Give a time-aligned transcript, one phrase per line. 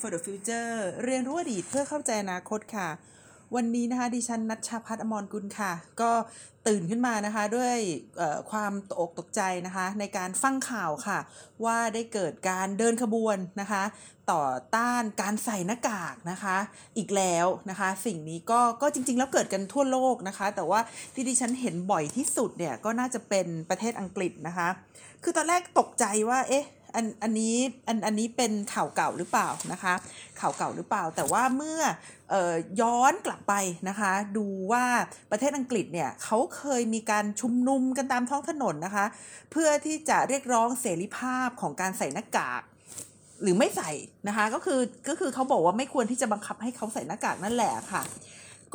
[0.00, 0.74] for the Future
[1.04, 2.88] เรียนรู้อดีตเพื่อเข้าใจอนาคตค่ะ
[3.56, 6.12] วันนี้นะคะดิฉันนัชชาพัฒนอมรกุลค่ะ ก็
[6.66, 7.76] ตื่นขึ้นมานะคะด้วย
[8.50, 11.18] ความตกอกตกใจนะคะ ในการฟังข่าวค่ะ
[11.64, 13.82] ว่าได้เกิดการเดินขบวนนะคะ
[14.32, 14.44] ต่อ
[14.76, 16.56] ต้านการใส่หน้ากากนะคะ
[16.96, 20.80] อีกแล้วนะคะ สิ่งนี้ก็ก็จริง ๆ แล้วเกิดกันทั่วโลกนะคะ แต่ว่า
[21.14, 24.68] ที่ดิฉันเห็นบ่อยที่สุดเนี่ยก็น่าจะเป็นประเทศอังกฤษนะคะ
[25.22, 27.56] คือตอนแรกตกใจว่าเอ๊ะ อันอันนี้
[27.88, 29.94] อันอันนี้เป็นข่าวเก่าหรือเปล่านะคะ
[30.40, 31.80] ข่าวเก่าหรือเปล่า แต่ว่าเมื่อ
[32.32, 33.54] ออย้อนกลับไป
[33.88, 34.84] นะคะ ดูว่า
[35.30, 39.06] ประเทศอังกฤษเนี่ยเขาเคยมีการชุมนุมกันตามท้องถนนนะคะ
[39.52, 42.62] เพื่อที่จะเรียกร้องเสรีภาพของการใส่หน้ากาก
[43.42, 43.90] หรือไม่ใส่
[44.28, 48.02] นะคะก็คือก็คือเขาบอกว่าไม่ควรที่จะบังคับให้เขาใส่หน้ากากนั่นแหละค่ะ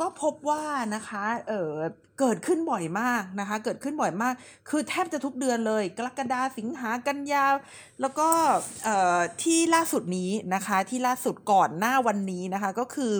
[0.00, 1.72] ก็พบว่านะคะเออ
[2.20, 4.34] เกิดขึ้นบ่อยมากนะคะ เกิดขึ้นบ่อยมาก
[4.68, 7.46] คือแทบจะทุกเดือนเลย กรกฎาสิงหากันยา
[8.00, 8.28] แล้วก็
[9.42, 13.12] ที่ล่าสุดนี้นะคะ ที่ล่าสุดก่อนหน้าวันนี้นะคะ ก็คือ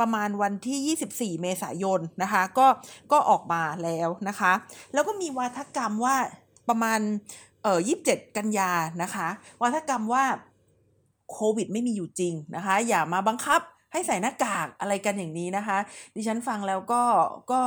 [0.00, 2.66] ประมาณวันที่ 24 เมษายนนะคะ ก็
[3.12, 4.52] ก็ออกมาแล้วนะคะ
[4.92, 6.16] แล้วก็มีวาทกรรมว่า
[6.68, 7.00] ประมาณ
[7.62, 8.70] เอ่อ27 กันยา
[9.02, 9.28] นะคะ
[9.62, 10.24] วาทกรรมว่า
[11.32, 13.60] โควิดไม่มีอยู่จริงนะคะ อย่ามาบังคับ
[13.94, 15.78] ให้ใส่หน้ากากอะไรกันอย่างนี้นะคะ
[16.14, 17.02] ดิฉันฟังแล้วก็
[17.52, 17.62] ก็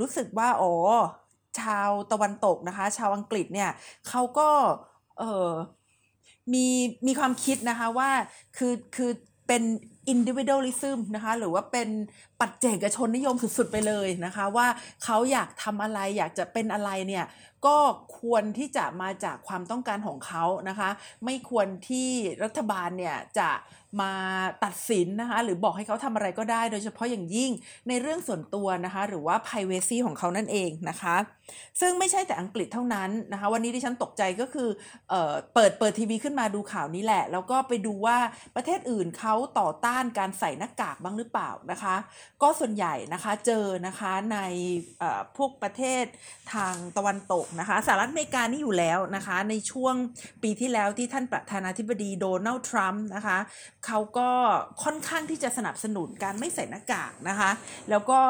[0.00, 0.72] รู้สึกว่าอ๋อ
[1.60, 3.70] ชาวตะวันตกนะคะ ชาวอังกฤษเนี่ย
[4.08, 4.48] เขาก็
[6.52, 6.66] มี
[7.06, 8.10] มีความคิดนะคะว่า
[8.56, 9.10] คือคือ
[9.46, 9.62] เป็น
[10.14, 11.88] individualism นะคะหรือว่าเป็น
[12.40, 14.66] ปัจเจกชนนิยมสุดๆไปเลยนะคะ ว่า
[15.04, 17.24] เขาอยากทำอะไรอยากจะเป็นอะไรเนี่ย
[17.66, 17.76] ก็
[18.20, 20.90] ควรที่จะมาจากความต้องการของเขานะคะ
[21.24, 22.08] ไม่ควรที่
[22.44, 23.50] รัฐบาลเนี่ยจะ
[24.00, 24.14] มา
[24.64, 27.50] ตัดสินนะคะ หรือบอกให้เขาทำอะไรก็ได้ โดยเฉพาะอย่างยิ่ง
[27.88, 31.16] ในเรื่องส่วนตัวนะคะ หรือว่า privacy ของเขานั่นเองนะคะ
[31.80, 34.68] ซึ่งไม่ใช่แต่อังกฤษเท่านั้นนะคะ วันนี้ที่ฉันตกใจก็คือ
[35.10, 38.18] เออเปิดเปิดทีวีขึ้นมาดูข่าวนี้แหละ แล้วก็ไปดูว่า
[38.56, 41.96] ประเทศอื่นเขาต่อต้านการใส่หน้ากากบ้างหรือเปล่านะคะ
[42.42, 44.38] ก็ส่วนใหญ่นะคะเจอนะคะใน
[45.36, 46.04] พวกประเทศ
[46.54, 49.94] ทางตะวันตกนะคะสหรัฐอเมริกานี่อยู่แล้วนะคะในช่วง
[50.42, 53.38] ปีที่แล้วที่ท่านประธานาธิบดีโดนัลด์ทรัมป์นะคะ
[53.86, 54.30] เขาก็
[54.82, 57.50] ค่อนข้างที่จะสนับสนุนการไม่ใส่หน้ากากนะคะ
[57.90, 58.20] แล้วก็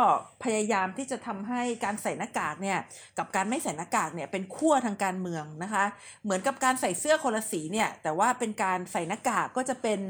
[0.45, 2.79] พยายามที่จะทำให้การใส่หน้ากากเนี่ย
[3.19, 5.85] กับการไม่ใส่หน้ากากเนี่ยเป็นขั้วทางการเมืองนะคะ
[6.25, 10.01] เหมือนกับการใส่เสื้อคนละสีเนี่ยแต่ว่าเป็นการใส่หน้ากากก็จะเป็น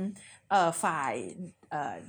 [0.83, 1.15] ฝ่าย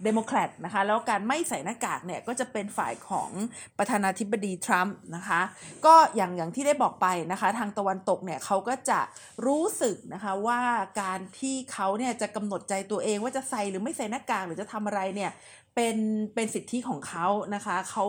[0.03, 3.29] เดโมแครตนะคะแล้วการไม่ใส่หน้ากากเนี่ยก็จะเป็นฝ่ายของ
[3.77, 5.41] ประธานาธิบดีทรัมป์นะคะ
[5.85, 8.99] ก็อย่างอย่างที่ได้บอกไปนะคะทางตะวันตกเนี่ยเขาก็จะ
[9.45, 10.61] รู้สึกนะคะว่า
[11.01, 15.31] การที่เขาเนี่ยจะกำหนดใจตัวเองว่าจะใส่หรือไม่ใส่หน้ากากหรือจะทำอะไรเนี่ย
[15.75, 15.97] เป็น
[16.33, 18.05] เป็นสิทธิของเขานะคะเขา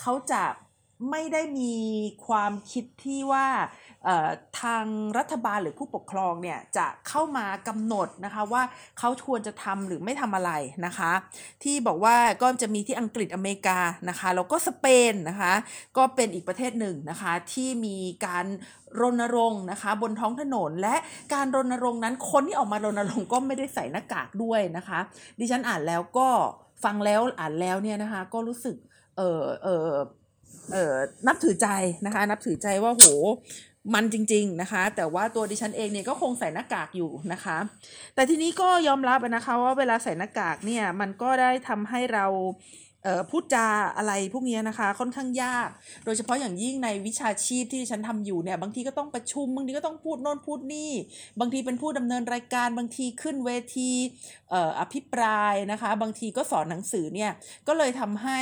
[0.00, 0.44] เขาจะ
[1.10, 1.74] ไม่ได้มี
[2.26, 3.46] ความคิดที่ว่า
[4.60, 4.84] ทาง
[5.18, 8.62] รัฐบาลหรือผู้ปกครองเนี่ยจะเข้ามากำหนดนะคะว่า
[8.98, 10.52] เขาควรจะทำหรือไม่ทำอะไร
[10.86, 11.12] นะคะ
[11.62, 15.52] ที่บอกว่าก็จะมีที่อังกฤษอเมริกานะคะแล้วก็สเปนนะคะ
[15.96, 17.96] ก็เป็นอีกประเทศหนึ่งนะคะที่มี
[18.26, 18.46] การ
[19.00, 20.96] รณรงค์นะคะบนท้องถนนและ
[21.34, 24.98] การรณรงค์นั้นคนที่ออกมารณรงค์ก็ไม่ได้ใส่หน้ากากด้วยนะคะ
[25.38, 26.28] ดิฉันอ่านแล้วก็
[26.84, 28.76] ฟังแล้วอ่านแล้วเนี่ยนะคะก็รู้สึก
[29.16, 29.88] เออเออ
[30.72, 30.94] เออ
[31.26, 31.68] นับถือใจ
[32.06, 33.04] นะคะนับถือใจว่าโห
[33.94, 37.58] มันจริง ๆนะคะ แต่ว่าตัวดิฉันเองเนี่ยก็คงใส่หน้ากากอยู่นะคะ
[38.14, 42.26] แต่ทีนี้ก็ยอมรับนะคะว่าเวลาใส่หน้ากากเนี่ยมันก็ได้ทำให้เรา
[43.30, 43.66] พูดจา
[43.96, 45.68] อะไรพวกนี้นะคะค่อนข้างยาก
[46.04, 50.92] โดยเฉพาะอย่างยิ่งในวิชาชีพที่ฉันทำอยู่เนี่ยบางทีก็ต้องประชุมบางทีก็ต้องพูดโน่นพูดนี่
[51.40, 53.90] บางทีเป็นผู้ดำเนินรายการบางทีขึ้นเวที
[54.80, 57.30] อภิปรายนะคะ บางทีก็สอนหนังสือเนี่ย
[57.68, 58.40] ก็เลยทำให้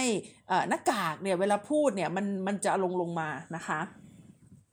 [0.68, 3.80] หน้ากากเนี่ยเวลาพูดเนี่ยมันมันจะลงลงมานะคะ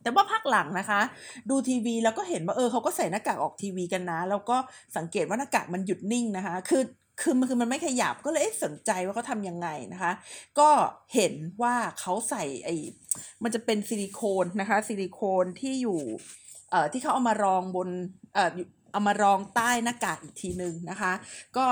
[0.07, 1.01] แต่ว่าพักหลังนะคะ
[1.49, 4.57] ดูทีวีแล้วก็เห็นว่าเออเขาก็ใส่หน้ากากออกทีวีกันนะ แล้วก็
[4.97, 6.83] สังเกตว่าหน้ากากมันหยุดนิ่งนะคะ คือ
[7.21, 10.11] คือมันคือมันไม่ขยับก็เลยสนใจว่าเขาทำยังไงนะคะ
[10.59, 10.69] ก็
[11.15, 12.75] เห็นว่าเขาใส่ไอ้
[13.43, 15.99] มันจะเป็นซิลิโคนนะคะ ซิลิโคนที่อยู่
[16.71, 17.89] เอ่อที่เขาเอามารองบน
[18.33, 18.49] เอ่อ
[18.91, 21.11] เอามารองใต้หน้ากากอีกทีหนึ่งนะคะ
[21.57, 21.67] ก็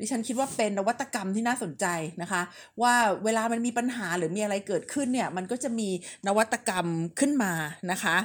[0.00, 1.86] ดิฉันคิดว่าเป็นนวัตกรรมที่น่าสนใจ
[2.22, 2.42] นะคะ
[2.82, 2.94] ว่า
[3.24, 5.88] เวลามันมีปัญหาหรือมีอะไรเกิดขึ้นเนี่ยมันก็จะมี
[6.26, 6.86] นวัตกรรม
[7.20, 7.52] ขึ้นมา
[7.90, 8.16] นะคะ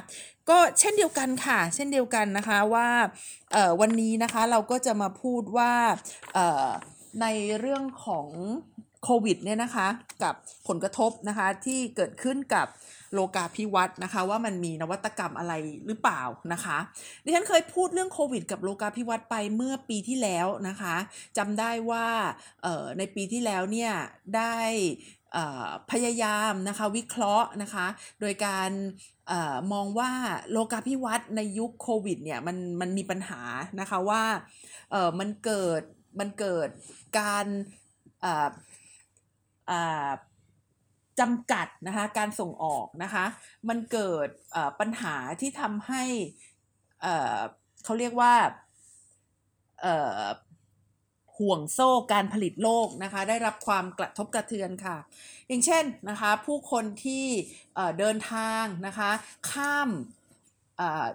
[0.50, 2.88] ก็เช่นเดียวกันค่ะ เช่นเดียวกันนะคะว่า
[3.80, 5.72] วันนี้นะคะเราก็จะมาพูดว่า
[7.20, 7.26] ใน
[7.60, 8.28] เรื่องของ
[9.04, 9.88] โควิดเนี่ยนะคะ
[10.22, 10.34] กับ
[10.68, 12.66] ผลกระทบนะคะที่เกิดขึ้นกับ
[13.14, 15.52] โลกาภิวัตน์นะคะว่ามันมีนวัตกรรมอะไร
[15.86, 16.78] หรือเปล่านะคะ
[17.24, 20.96] ดิฉันเคยพูดเรื่องโควิดกับโลกาภิวัตไปเมื่อปีที่แล้วนะคะ
[21.38, 22.06] จำได้ว่า
[22.98, 23.92] ในปีที่แล้วเนี่ย
[24.36, 24.56] ได้
[25.90, 27.86] พยายามนะคะวิเคราะห์นะคะ
[28.20, 28.70] โดยการ
[29.30, 29.32] อ
[29.72, 30.10] มองว่า
[30.52, 33.42] โลกาภิวัตน์ในยุคโควิดเนี่ยมันมันมีปัญหา
[33.80, 34.22] นะคะว่า
[35.18, 35.82] มันเกิด
[36.20, 36.68] มันเกิด
[37.20, 37.46] การ
[41.20, 43.24] จำกัดนะคะการส่งออกนะคะ
[43.68, 44.28] มันเกิด
[44.80, 46.02] ปัญหาที่ทำให้
[47.84, 48.34] เขาเรียกว่า
[51.38, 54.96] ห่วงโซ่การผลิตโลกนะคะได้รับความกระทบกระเทือนค่ะ
[55.48, 57.24] อย่างเช่นนะคะผู้คนที่
[57.98, 59.10] เดินทางนะคะ
[59.50, 59.90] ข้าม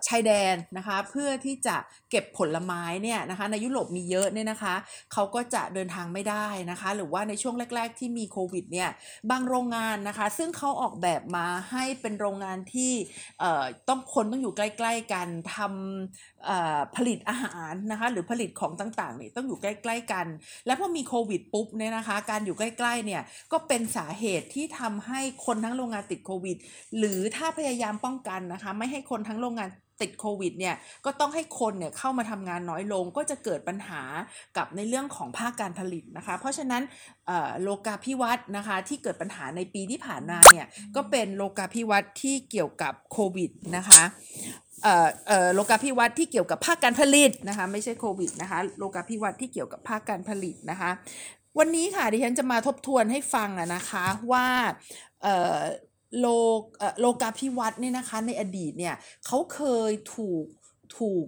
[0.07, 1.75] ชายแดนนะคะเพื่อที่จะ
[2.11, 4.75] เก็บผลไม้เนี่ยนะคะในยุโรปมีเยอะเนี่ยนะคะ
[5.13, 8.89] เขาก็จะเดินทางไม่ได้นะคะหรือว่าในช่วงแรก ๆ ที่มีโควิดเนี่ย
[9.31, 12.93] บางโรงงานนะคะซึ่งเขาออกแบบมาให้เป็นโรงงานที่
[13.89, 16.34] ต้องคนต้องอยู่ใกล้ ๆ กันทำ
[16.95, 20.25] ผลิตอาหารนะคะหรือผลิตของต่างๆเนี่ยต้องอยู่ใกล้ๆกัน
[20.65, 23.21] แล้วพอมีโควิดปุ๊บเนี่ยนะคะการอยู่ใกล้ๆเนี่ย
[23.51, 26.57] ก็เป็นสาเหตุที่ทำให้คนทั้งโรงงานติดโควิด
[26.97, 29.69] หรือถ้าพยายามป้องกันนะคะไม่ให้คนทั้งโรงงาน
[30.03, 30.75] ติดโควิดเนี่ย
[31.05, 34.01] ก็ต้องให้คนเนี่ยเข้ามาทำงานน้อยลงก็จะเกิดปัญหา
[34.57, 36.83] กับในเรื่องของภาคการผลิตนะคะ เพราะฉะนั้น
[37.61, 44.03] โลกาภิวัตน์นะคะที่เกิดปัญหาในปีที่ผ่านมาเนี่ยก็เป็นโลกาภิวัตน์ที่เกี่ยวกับโควิดนะคะ
[45.55, 50.91] โลกาภิวัตน์ที่เกี่ยวกับภาคการผลิตนะคะไม่ใช่โควิดนะคะโลกาภิวัตน์ที่เกี่ยวกับภาคการผลิตนะคะ
[51.59, 54.47] วันนี้ค่ะดิฉันจะมาทบทวนให้ฟังนะคะว่า
[56.19, 56.25] โล
[56.99, 58.95] โลกาภิวัตน์เนี่ยนะคะในอดีตเนี่ย
[59.25, 60.45] เขาเคยถูก
[60.97, 61.25] ถูก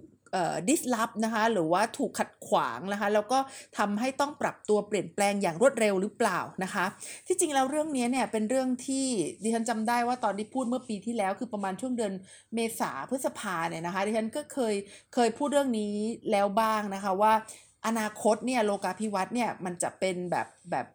[0.68, 3.38] ดิสลอฟนะคะหรือว่าถูกขัดขวางนะคะแล้วก็
[3.78, 6.84] ทำให้ต้องปรับตัวเปลี่ยนแปลงอย่างรวดเร็วหรือเปล่านะคะ
[7.26, 9.06] ที่จริงแล้วเรื่องนี้เนี่ยเป็นเรื่องที่
[9.42, 12.12] ดิฉันจำได้ว่าตอนที่พูดเมื่อปีที่แล้วคือประมาณช่วงเดือน
[12.54, 14.74] เมษาพฤษภาเนี่ยนะคะดิฉันก็เคย
[15.14, 15.94] เคยพูดเรื่องนี้
[16.30, 17.32] แล้วบ้างนะคะว่า
[17.86, 20.86] อนาคตเนี่ยโลกาภิวัตน์เนี่ยมันจะเป็นแบบแบบ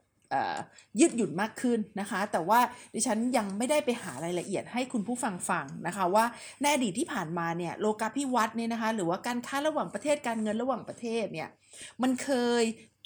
[1.00, 2.60] ยืดหยุ่นมากขึ้นนะคะ แต่ว่า
[2.94, 6.26] ดิฉันยังไม่ได้ไปหารายละเอียดให้คุณผู้ฟังฟังนะคะว่า
[6.62, 11.50] ในอดีตที่ผ่านมาเนี่ยโลกาภิวัตน์เนี่ยนะคะหรือว่าการค้าระหว่างประเทศการเงินระหว่างประเทศเนี่ย
[12.02, 12.30] มันเค
[12.62, 12.64] ย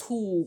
[0.07, 0.45] ถูก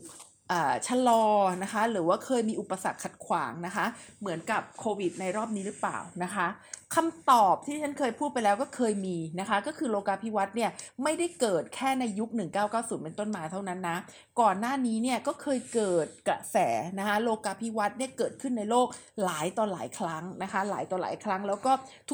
[0.87, 1.25] ชะลอ
[1.63, 3.85] นะคะหรือว่าเคยมีอุปสรรคขัดขวางนะคะ
[4.19, 6.47] เหมือนกับโควิดในรอบนี้หรือเปล่านะคะ
[6.95, 10.71] คำตอบที่ฉันเคยพูดไปแล้วก็เคยมีนะคะ ก็คือโลกาภิวัตน์เนี่ย
[11.03, 12.29] ไม่ได้เกิดแค่ในยุค
[12.67, 13.97] 1990 เป็นต้นมาเท่านั้นนะ
[14.41, 16.57] ก่อนหน้านี้เนี่ยก็เคยเกิดกระแส
[16.99, 18.87] นะคะโลกาภิวัตน์เนี่ยเกิดขึ้นในโลก
[19.23, 21.71] หลายต่อหลายครั้งนะคะ หลายต่อหลายครั้ง แล้วก็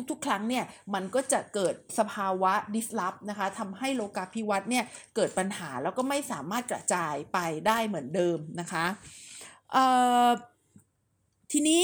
[0.10, 0.64] ทุกๆ ครั้งเนี่ย
[0.94, 4.84] มันก็จะเกิดสภาวะดิสลอฟนะคะทำให้โลกาภิวัตน์เนี่ย
[5.16, 7.38] เกิดปัญหาแล้วก็ไม่สามารถกระจายไป
[7.68, 8.27] ได้เหมือนเดิม
[8.60, 8.86] นะคะ
[11.52, 11.82] ทีนี้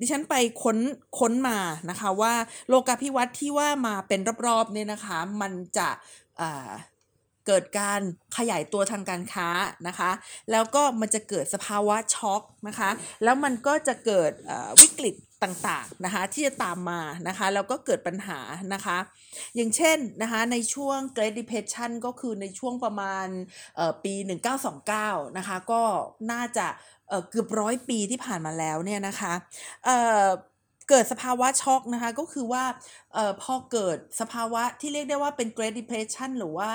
[0.00, 0.78] ดิฉันไปค้น
[1.18, 1.58] ค้นมา
[1.90, 2.34] นะคะว่า
[2.68, 5.88] โลกาภิวัตน์ที่ว่ามาเป็นรอบๆเนี่ยนะคะมันจะ
[7.46, 8.00] เกิดการ
[8.36, 9.48] ขยายตัวทางการค้า
[9.86, 10.10] นะคะ
[10.50, 12.90] แล้วก็มันจะเกิดสภาวะช็อกนะคะ
[13.24, 14.32] แล้วมันก็จะเกิด
[14.80, 15.14] วิกฤต
[15.44, 18.38] ต่างๆนะคะที่จะตามมานะคะแล้วก็เกิดปัญหา
[18.74, 18.98] นะคะ
[19.56, 23.26] อย่างเช่นนะคะในช่วง Great Depression ก็คือในช่วงประมาณ
[24.04, 24.14] ปี
[24.76, 25.82] 1929นะคะก็
[26.32, 26.66] น่าจะ
[27.30, 29.32] เกือบร้อยปีที่ผ่านมาแล้วเนี่ยนะคะ
[30.90, 32.64] เกิดสภาวะช็อกนะคะ ก็คือว่า
[33.16, 36.70] ออพอเกิดสภาวะที่เรียกได้ว่าเป็น Great Depression หรือว่า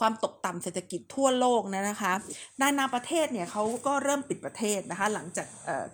[0.00, 2.12] ความตกต่ำเศรษฐกิจทั่วโลกนะนะคะ
[2.60, 5.46] นานาประเทศเนี่ยเขาก็เริ่มปิดประเทศนะคะ หลังจาก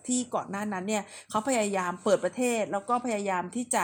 [0.07, 3.83] ที่ก่อนหน้านั้นเนี่ยเขาพยายามเปิดประเทศแล้วก็พยายามที่จะ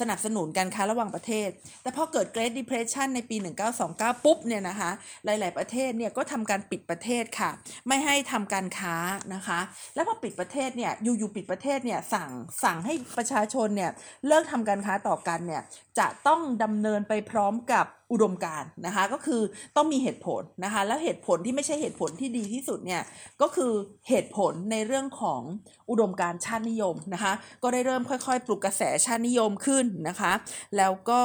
[0.00, 1.48] สนับสนุนการค้าระหว่างประเทศ
[1.82, 3.36] แต่พอเกิด Great Depression ในปี
[3.80, 4.90] 1929 ปุ๊บเนี่ยนะคะ
[5.24, 7.50] หลาย ๆ ประเทศเนี่ยก็ทำการปิดประเทศค่ะ
[7.88, 8.94] ไม่ให้ทำการค้า
[9.34, 9.60] นะคะ
[9.94, 12.30] แล้วพอปิดประเทศเนี่ยอยู่ๆปิดประเทศเนี่ยสั่ง
[12.64, 13.90] สั่งให้ประชาชนเนี่ย
[14.26, 15.62] เลิกทำการค้าต่อกันเนี่ย
[15.98, 19.42] จะต้องดำเนินไปพร้อมกับ อุดมการนะคะก็คือ
[19.76, 23.02] ต้องมีเหตุผลนะคะแล้วเหตุผลที่ไม่ใช่เหตุผลที่ดีที่สุดเนี่ย
[23.42, 23.72] ก็คือ
[24.08, 25.42] เหตุผลในเรื่องของ
[25.90, 30.32] อุดมการชาตินิยมนะคะก็ได้เริ่มค่อยๆ ปลุกกระแสชาตินิยมขึ้นนะคะ
[30.76, 31.22] แล้วก็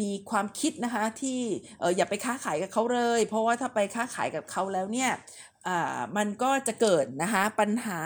[0.00, 1.40] มีความคิดนะคะที่
[1.80, 5.10] เอออย่าไปค้าขายกับเขาเลย เพราะว่าถ้าไปค้าขายกับเขาแล้วเนี่ย
[6.16, 8.00] มันก็จะเกิดนะคะปัญหา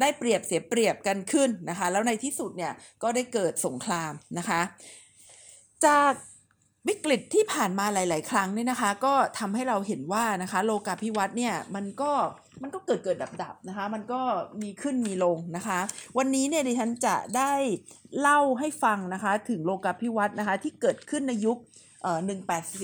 [0.00, 2.72] ได้เปรียบเสียเปรียบกันขึ้นนะคะแล้วในที่สุดเนี่ย
[3.02, 4.60] ก็ได้เกิดสงครามนะคะ
[5.86, 6.12] จาก
[6.88, 12.12] วิกฤตที่ผ่านมาหลาย ๆ ครั้งเนี่ยนะคะ ก็ทำให้เราเห็นว่านะคะ โลกาภิวัตน์เนี่ยมันก็
[12.62, 14.20] มันก็เกิดเกิดดับดับนะคะ มันก็
[14.62, 15.78] มีขึ้นมีลงนะคะ
[16.18, 17.52] วันนี้เนี่ยดิฉันจะได้
[18.20, 21.58] เล่าให้ฟังนะคะ ถึงโลกาภิวัตน์นะคะ ที่เกิดขึ้นในยุค
[22.02, 22.20] เอ่อ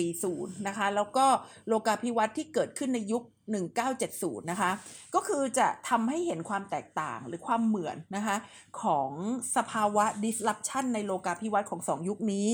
[0.01, 1.27] 1840 นะคะ แล้วก็
[1.69, 4.71] โลกาภิวัตน์ที่เกิดขึ้นในยุค1970 นะคะ
[5.15, 8.37] ก็คือจะทำให้เห็นความแตกต่างหรือความเหมือนนะคะ
[8.83, 9.11] ของ
[9.57, 12.49] สภาวะ disruption ในโลกาภิวัตน์ของสองยุคนี้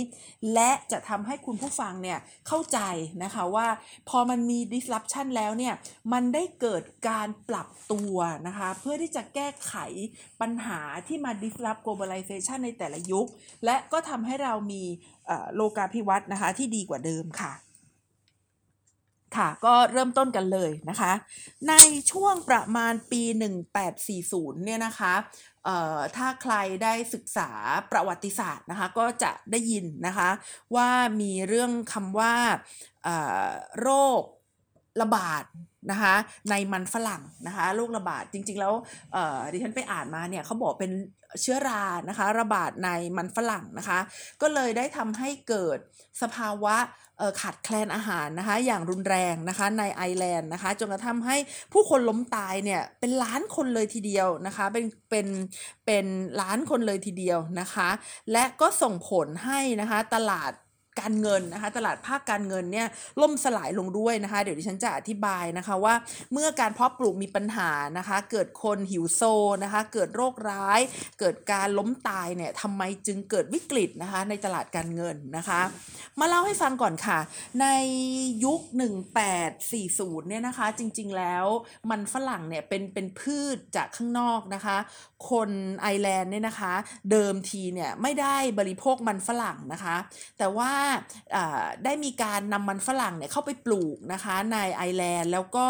[0.55, 2.19] และจะทำให้คุณผู้ฟังเนี่ย
[2.49, 2.79] เข้าใจ
[3.25, 3.67] นะคะว่า
[4.09, 5.75] พอมันมี disruption แล้วเนี่ย
[6.13, 8.17] มันได้เกิดการปรับตัว
[8.47, 9.75] นะคะ เพื่อที่จะแก้ไข
[10.41, 13.27] ปัญหาที่มา disrupt globalization ในแต่ละยุค
[13.65, 14.83] และก็ทำให้เรามี
[15.55, 17.53] โลกาภิวัตน์นะคะที่ดีกว่าเดิมค่ะ
[19.37, 21.13] ค่ะ ก็เริ่มต้นกันเลยนะคะ
[21.69, 21.75] ใน
[22.13, 23.23] ช่วงประมาณปี
[23.95, 25.15] 1840 เนี่ยนะคะ
[26.17, 27.51] ถ้าใครได้ศึกษา
[27.93, 30.31] ประวัติศาสตร์นะคะ ก็จะได้ยินนะคะ
[30.77, 30.89] ว่า
[31.21, 32.35] มีเรื่องคำว่า
[33.81, 34.23] โรค
[35.03, 35.45] ระบาด
[35.91, 36.15] นะคะ
[36.51, 38.73] ในมันฝรั่งนะคะโรคระบาดจริง ๆ แล้ว
[39.53, 40.93] ดิฉันไปอ่านมาเนี่ยเขาบอกเป็น
[41.41, 43.99] เชื้อรานะคะ ระบาดในมันฝรั่งนะคะ
[44.43, 45.79] ก็เลยได้ทำให้เกิด
[46.23, 46.77] สภาวะ
[47.41, 51.37] ขาดแคลนอาหารนะคะ อย่างรุนแรงนะคะในไอแลนด์นะคะจนกระทั่งให้
[51.73, 55.27] ผู้คนล้มตายเนี่ยเป็นล้านคนเลยทีเดียวนะคะเป็นเป็น
[55.87, 56.07] เป็น
[56.41, 57.89] ล้านคนเลยทีเดียวนะคะ
[58.33, 60.53] และก็ส่งผลให้นะคะตลาด
[61.01, 62.87] การเงินนะคะ ตลาดภาคการเงินเนี่ย
[63.21, 65.95] ล่มสลายลงด้วยนะคะ เดี๋ยวดิฉันจะอธิบายนะคะว่า
[66.33, 69.23] เมื่อการเพาะปลูกมีปัญหานะคะ เกิดคนหิวโซ
[69.65, 70.81] นะคะ เกิดโรคร้าย
[71.21, 75.61] เกิดการล้มตายเนี่ยทำไมจึงเกิดวิกฤตนะคะ ในตลาดการเงินนะคะ
[76.21, 77.19] มาเล่าให้ฟังก่อนค่ะ
[77.61, 77.67] ใน
[78.45, 78.61] ยุค
[79.45, 81.45] 1840 เนี่ยนะคะ จริงๆแล้ว
[81.91, 84.77] มันฝรั่งเนี่ยเป็นเป็นพืชจากข้างนอกนะคะ
[85.31, 86.75] คนไอร์แลนด์เนี่ยนะคะ
[87.11, 89.97] เดิมทีเนี่ยไม่ได้บริโภคมันฝรั่งนะคะ
[90.39, 90.73] แต่ว่า
[91.85, 95.65] ได้มีการนำมันฝรั่งเนี่ยเข้าไปปลูกนะคะในไอร์แลนด์แล้วก็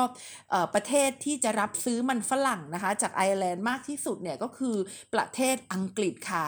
[0.75, 4.77] ประเทศที่จะรับซื้อมันฝรั่งนะคะจากไอร์แลนด์มากที่สุดเนี่ยก็คือ
[5.15, 6.47] ประเทศอังกฤษค่ะ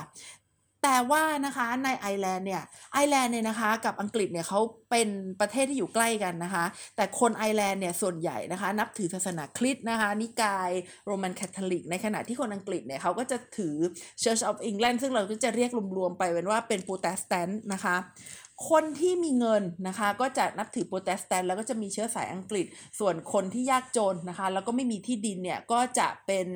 [0.87, 2.63] แต่ว่านะคะในไอร์แลนด์เนี่ย
[2.93, 4.61] ไอร์แลนด์เนี่ยนะคะกับอังกฤษเนี่ยเขา
[4.91, 5.09] เป็น
[5.41, 6.65] ประเทศที่อยู่ใกล้กันนะคะ
[6.97, 10.71] แต่คนไอร์แลนด์เนี่ยส่วนใหญ่นะคะ นับถือศาสนาคริสต์นะคะ นิกาย
[11.07, 13.77] โรมันคาทอลิก ในขณะที่คนอังกฤษเนี่ยเขาก็จะถือ
[14.23, 17.97] Church of England ซึ่งเราก็จะเรียกรวมๆไปเป็นว่าเป็นโปรเตสแตนต์นะคะ
[18.71, 22.67] คนที่มีเงินนะคะก็จะนับถือโปรเตสแตนต์แล้วก็จะมีเชื้อสายอังกฤษ
[22.99, 26.47] ส่วนคนที่ยากจนนะคะ แล้วก็ไม่มีที่ดินเนี่ยก็จะเป็น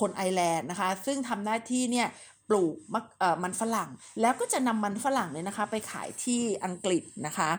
[0.00, 2.08] คนไอร์แลนด์นะคะ ซึ่งทำหน้าที่เนี่ย
[2.48, 2.74] ปลูก
[3.42, 3.90] มันฝรั่ง
[4.20, 7.50] แล้วก็จะนำมันฝรั่งเนี่ยนะคะ ไปขายที่อังกฤษนะคะ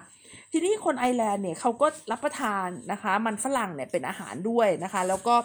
[0.52, 5.36] ทีนี้คนไอร์แลนด์เนี่ยเขาก็รับประทานนะคะ มันฝรั่งเนี่ยเป็นอาหารด้วยนะคะ แล้วก็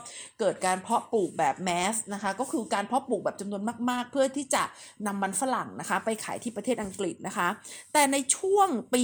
[0.41, 4.63] เกิดการเพาะปลูกแบบแมสนะคะ ก็คือการเพาะปลูกแบบจำนวนมากๆ เพื่อที่จะ
[5.07, 7.49] นำมันฝรั่งนะคะ ไปขายที่ประเทศอังกฤษนะคะ
[7.93, 9.03] แต่ในช่วงปี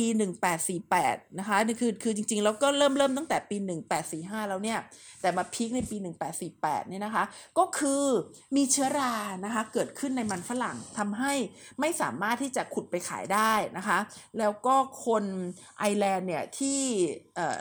[0.69, 3.57] 1848 นะคะนี่คือคือจริงๆ แล้วก็เริ่มเริ่มตั้งแต่ปี
[4.03, 4.79] 1845 แล้วเนี่ย
[5.21, 5.97] แต่มาพีคในปี
[6.43, 7.25] 1848 เนี่ยนะคะ
[7.59, 8.05] ก็คือ
[8.57, 9.15] มีเชื้อรา
[9.45, 11.33] นะคะเกิดขึ้นในมันฝรั่งทำให้
[11.81, 13.99] ไม่สามารถที่จะขุดไปขายได้นะคะ
[14.39, 14.75] แล้วก็
[15.07, 15.25] คน
[15.79, 16.81] ไอร์แลนด์เนี่ยที่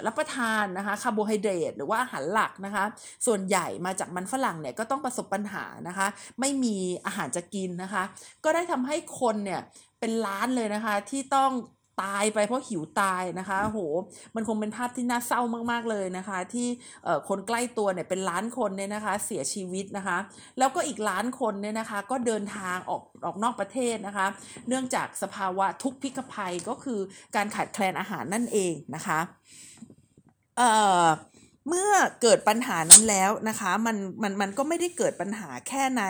[0.06, 2.84] รับประทานนะคะคาร์โบไฮเดรตหรือว่าอาหารหลักนะคะ
[3.26, 6.08] ส่วนใหญ่มาจากมันฝรั่งเนี่ยก็ต้องประสบปัญหานะคะ
[6.40, 8.04] ไม่มีอาหารจะกินนะคะ
[8.44, 9.62] ก็ได้ทำให้คนเนี่ย
[10.00, 11.52] เป็นล้านเลยนะคะที่ต้อง
[12.02, 13.80] ตายไปเพราะหิวตายนะคะโห
[14.36, 16.68] มันคงเป็นภาพที่น่าเศร้ามาก ๆ เลยนะคะ ที่
[17.30, 20.18] คนใกล้ตัวเนี่ยเป็นล้านคนเนี่ยนะคะ เสียชีวิตนะคะ
[20.58, 24.28] แล้วก็อีกล้านคนเนี่ยนะคะ ก็เดินทางออกออกนอกประเทศนะคะ
[24.68, 27.00] เนื่องจากสภาวะทุกพิกภัยก็คือ
[27.36, 29.20] การขาดแคลนอาหารนั่นเองนะคะ
[30.58, 30.70] เอ่
[31.04, 31.06] อ
[31.68, 36.04] เมื่อเกิดปัญหานั้นแล้วนะคะมันมันมันก็ไม่ได้เกิดปัญหาแค่ใน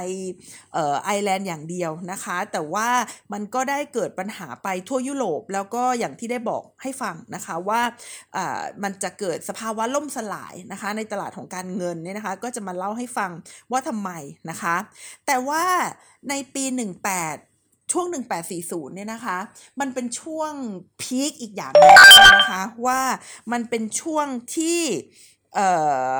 [1.05, 2.89] ไอแลนด์อย่างเดียวนะคะ แต่ว่า
[3.33, 7.81] มันก็ได้เกิดปัญหาไปทั่วยุโรป แล้วก็อย่างที่ได้บอกให้ฟังนะคะว่า
[8.83, 13.31] มันจะเกิดสภาวะล่มสลายนะคะในตลาดของการเงินเนี่ยนะคะ ก็จะมาเล่าให้ฟัง
[13.71, 14.09] ว่าทำไม
[14.49, 14.75] นะคะ
[15.25, 15.63] แต่ว่า
[16.29, 18.05] ในปี 18ช่วง
[18.51, 19.37] 1840 เนี่ยนะคะ
[19.79, 20.51] มันเป็นช่วง
[21.01, 21.95] พีคอีกอย่างนึง
[22.37, 23.01] นะคะ ว่า
[23.51, 24.81] มันเป็นช่วงที่
[25.57, 25.69] เอ่
[26.15, 26.17] อ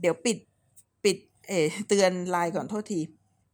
[0.00, 0.38] เดี๋ยวปิด
[1.04, 1.16] ปิด
[1.48, 1.52] เอ
[1.88, 3.00] เตือนไลน์ก่อนโทษที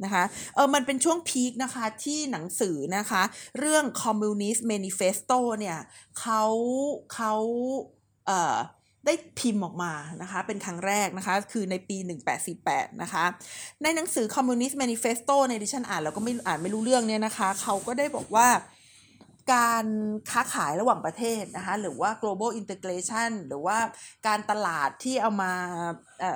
[0.05, 3.23] นะคะเออมันเป็นช่วงพีคนะคะที่หนังสือนะคะ
[3.59, 5.79] เรื่อง Communist Manifesto เนี่ย
[6.21, 6.43] เขา
[7.15, 7.35] เขา
[8.27, 8.57] เอ่อ
[9.07, 9.93] ได้พิมพ์ออกมา
[10.23, 11.97] นะคะ เป็นครั้งแรกนะคะ คือในปี
[12.49, 13.25] 1848 นะคะ
[13.83, 18.49] ในหนังสือ Communist Manifesto ในดิฉันอ่านแล้วก็ไม่อ่านไม่รู้เรื่องเนี่ยนะคะ เขาก็ได้บอกว่า
[19.53, 19.87] การ
[20.31, 23.79] ค้าขายระหว่างประเทศนะคะหรือว่า global integration หรือว่า
[24.27, 25.53] การตลาดที่เอามา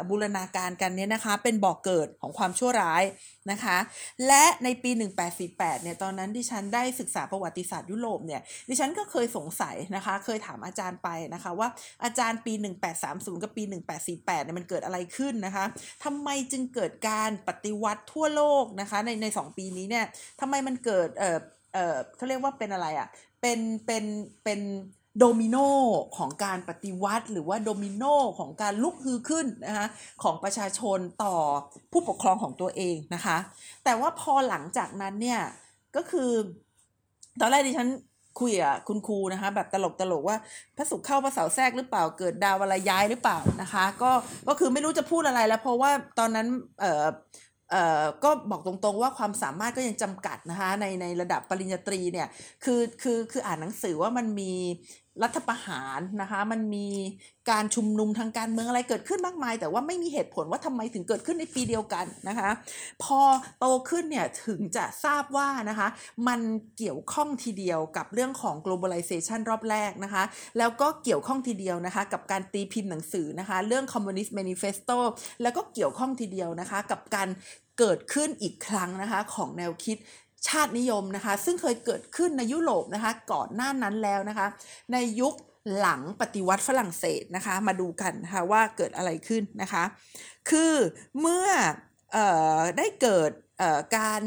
[0.09, 3.05] บูรณาการกันเนี่ยนะคะ เป็นบ่อกเกิดของความชั่วร้าย
[3.51, 3.79] นะคะ
[4.27, 4.91] และในปี
[5.37, 11.69] 1848เนี่ยตอนนั้นดิฉันได้ศึกษาประวัติศาสตร์ยุโรปเนี่ยดิฉันก็เคยสงสัยนะคะ เคยถามอาจารย์ไปนะคะว่า
[12.05, 12.53] อาจารย์ปี
[12.99, 13.63] 1830 กับปี
[14.05, 15.65] 1848เนี่ยมันเกิดอะไรขึ้นนะคะ
[16.05, 20.07] ทำไมจึงเกิดการปฏิวัติทั่วโลกนะคะในในสองปีนี้เนี่ย
[20.41, 21.39] ทำไมมันเกิดเอ่อ
[21.77, 23.09] เออเขาเรียกว่าเป็นอะไรอะ่ะ
[23.41, 24.05] เป็นเป็น
[24.45, 24.61] เป็น
[25.19, 25.57] โดมิโน
[26.17, 28.05] ของการปฏิวัติ หรือว่าโดมิโน
[28.39, 29.87] ของการลุกฮือขึ้นนะคะ
[30.23, 31.35] ของประชาชนต่อ
[31.93, 33.37] ผู้ปกครองของตัวเองนะคะ
[33.85, 35.41] แต่ว่าพอหลังจากนั้นเนี่ย
[35.97, 36.31] ก็คือ
[37.41, 37.89] ตอนแรกดิฉัน
[38.41, 40.37] คุยกับคุณครูนะคะแบบตลกตลกว่า
[40.77, 44.11] พระศุกร์เข้าพระเสาร์แทรกหรือเปล่าเกิดดาวอะไรย้ายหรือเปล่านะคะ ก็
[44.49, 46.47] ก็คือไม่รู้จะพูดอะไรแล้วเพราะว่าตอนนั้น
[46.81, 47.11] เอ่อเอ่อ
[48.25, 52.29] ก็บอกตรงๆว่าความสามารถก็ยังจำกัดนะคะในในระดับปริญญาตรีเนี่ย
[52.65, 54.53] คือคือคืออ่านหนังสือว่ามันมี
[55.23, 56.89] รัฐประหารนะคะมันมี
[57.51, 62.51] การชุมนุมทางการเมืองอะไรเกิดขึ้นมากมาย แต่ว่าไม่มีเหตุผลว่าทำไมถึงเกิดขึ้นในปีเดียวกันนะคะ
[63.03, 63.21] พอ
[63.59, 65.89] โตขึ้นเนี่ยถึงจะทราบว่านะคะ
[66.29, 66.41] มัน
[66.79, 70.23] เกี่ยวข้องทีเดียวกับเรื่องของ globalization รอบแรกนะคะ
[70.59, 74.99] แล้วก็เกี่ยวข้องทีเดียวนะคะ กับการตีพิมพ์หนังสือนะคะเรื่อง communist manifesto
[75.43, 77.29] แล้วก็เกี่ยวข้องทีเดียวนะคะ กับการ
[77.79, 79.97] เกิดขึ้นอีกครั้งนะคะของแนวคิด
[80.49, 84.47] ชาตินิยมนะคะ ซึ่งเคยเกิดขึ้นในยุโรปนะคะ ก่อนหน้านั้นแล้วนะคะ
[84.93, 85.35] ในยุค
[85.79, 89.85] หลังปฏิวัติฝรั่งเศสนะคะ มาดูกันนะคะว่าเกิดอะไรขึ้นนะคะ
[90.51, 90.75] คือ
[91.21, 91.49] เมื่อ
[92.17, 92.19] อ
[92.59, 93.31] อได้เกิด
[93.97, 94.23] การ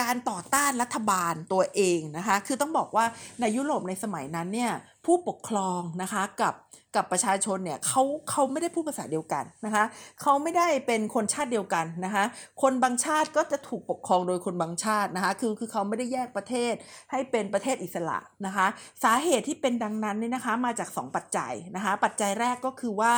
[0.00, 3.04] การต่อต้านรัฐบาลตัวเองนะคะ คือต้องบอกว่า
[3.40, 4.72] ในยุโรปในสมัยนั้นเนี่ย
[5.06, 6.54] ผู้ปกครองนะคะกับ
[6.96, 9.84] กับประชาชนเนี่ยเขาเขาไม่ได้พูดภาษาเดียวกันนะคะ
[10.20, 12.24] เขาไม่ได้เป็นคนชาติเดียวกันนะคะ
[12.62, 16.74] คนบางชาติก็จะถูกปกครองโดยคนบางชาตินะคะคือคือเขาไม่ได้แยกประเทศ
[17.10, 18.66] ให้เป็นประเทศอิสระนะคะ
[19.04, 23.14] สาเหตุที่เป็นดังนั้นเนี่ยนะคะมาจาก 2 ปัจจัยนะคะปัจจัยแรกก็คือว่า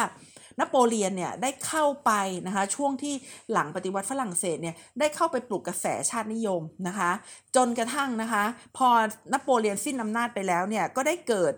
[0.61, 2.13] นโปเลียนเนี่ยได้เข้าไป
[2.47, 3.15] นะคะช่วงที่
[3.53, 7.11] หลังปฏิวัติฝรั่งเศสเนี่ยได้เข้าไปปลุกกระแสชาตินิยมนะคะ
[7.57, 8.45] จนกระทั่งนะคะ
[8.77, 8.89] พอ
[9.33, 11.55] นโปเลียนสิ้นอำนาจไปแล้วเนี่ยก็ได้เกิด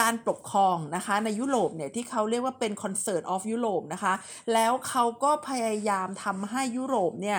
[0.00, 4.14] การปกครองนะคะในยุโรปเนี่ยที่เขาเรียกว่าเป็นคอนเสิร์ตออฟยุโรปนะคะ
[4.52, 7.38] แล้วเขาก็พยายามทำให้ยุโรปเนี่ย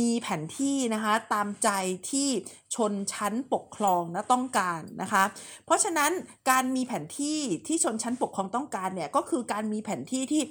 [0.00, 1.70] มีแผนที่นะคะตามใจ
[2.10, 2.28] ที่
[2.76, 5.24] ชนชั้นปกครองนะต้องการนะคะ
[5.66, 6.10] เพราะฉะนั้น
[6.50, 10.42] การมีแผนที่ที่ชนชั้นปกครองต้องการเนี่ยก็คือการมีแผนที่ที่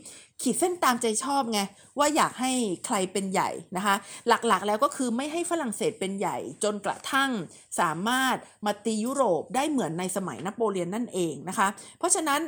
[0.44, 1.60] ขีดเส้นตามใจชอบไง
[2.00, 2.51] ว่าอยากให้
[2.86, 3.96] ใครเป็นใหญ่นะคะ
[4.27, 7.32] หลักๆแล้วก็คือไม่ให้ฝรั่งเศสเป็นใหญ่ จนกระทั่ง
[7.80, 11.67] สามารถมาตียุโรปได้เหมือนในสมัยนโปเลียนนั่นเองนะคะ
[11.99, 12.39] เพราะฉะนั้น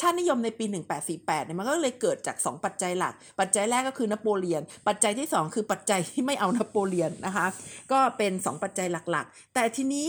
[0.00, 0.64] ชาตินิยมในปี
[1.06, 7.46] 1848เนี่ยมันก็เลยเกิดจาก 2 ปัจจัยหลัก ปัจจัยแรกก็คือนโปเลียน ปัจจัยที่ 2 คือปัจจัยที่ไม่เอานโปเลียนนะคะ
[7.92, 10.08] ก็เป็น 2 ปัจจัยหลักๆ แต่ทีนี้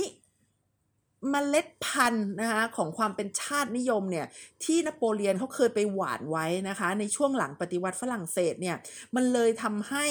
[1.34, 4.28] มเมล็ดพันธุ์นะคะของความเป็นชาตินิยมเนี่ย
[4.64, 8.78] ที่นโปเลียนเขาเคยไปหวานไว้นะคะในช่วงหลังปฏิวัติฝรั่งเศสเนี่ย
[9.16, 10.06] มันเลยทำให้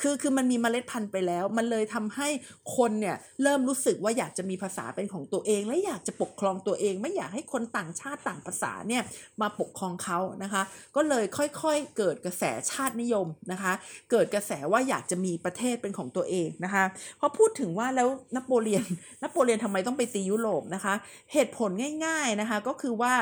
[0.00, 2.28] คือคือมันมีเมล็ดพันธุ์ไปแล้ว มันเลยทำให้
[2.76, 9.02] คนเนี่ยเริ่มรู้สึกว่าอยากจะมีภาษาเป็นของตัวเอง และอยากจะปกครองตัวเอง ไม่อยากให้คนต่างชาติต่างภาษาเนี่ย
[9.40, 10.62] มาปกครองเขานะคะ
[10.96, 13.72] ก็เลยค่อยๆเกิดกระแสชาตินิยมนะคะ
[14.10, 16.84] เกิดกระแสว่าอยากจะมีประเทศเป็นของตัวเองนะคะ
[17.20, 18.84] พอพูดถึงว่าแล้วนโปเลียน
[19.22, 20.94] นโปเลียนทำไมต้องไปตียุโรปนะคะ
[21.32, 21.70] เหตุผล
[22.06, 23.14] ง่าย ๆนะคะก็คือว่า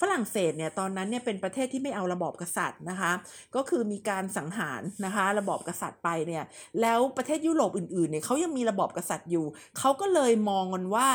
[0.00, 3.12] ฝรั่งเศสเนี่ยตอนนั้นเนี่ยเป็นประเทศที่ไม่เอาระบอบกษัตริย์นะคะ
[3.56, 6.44] ก็คือมีการสังหารนะคะ ระบอบกษัตริย์ไปเนี่ย
[6.80, 9.46] แล้วประเทศยุโรปอื่นๆเนี่ยเขายังมีระบอบกษัตริย์อยู่
[9.78, 11.08] เขาก็เลยมองกันว่า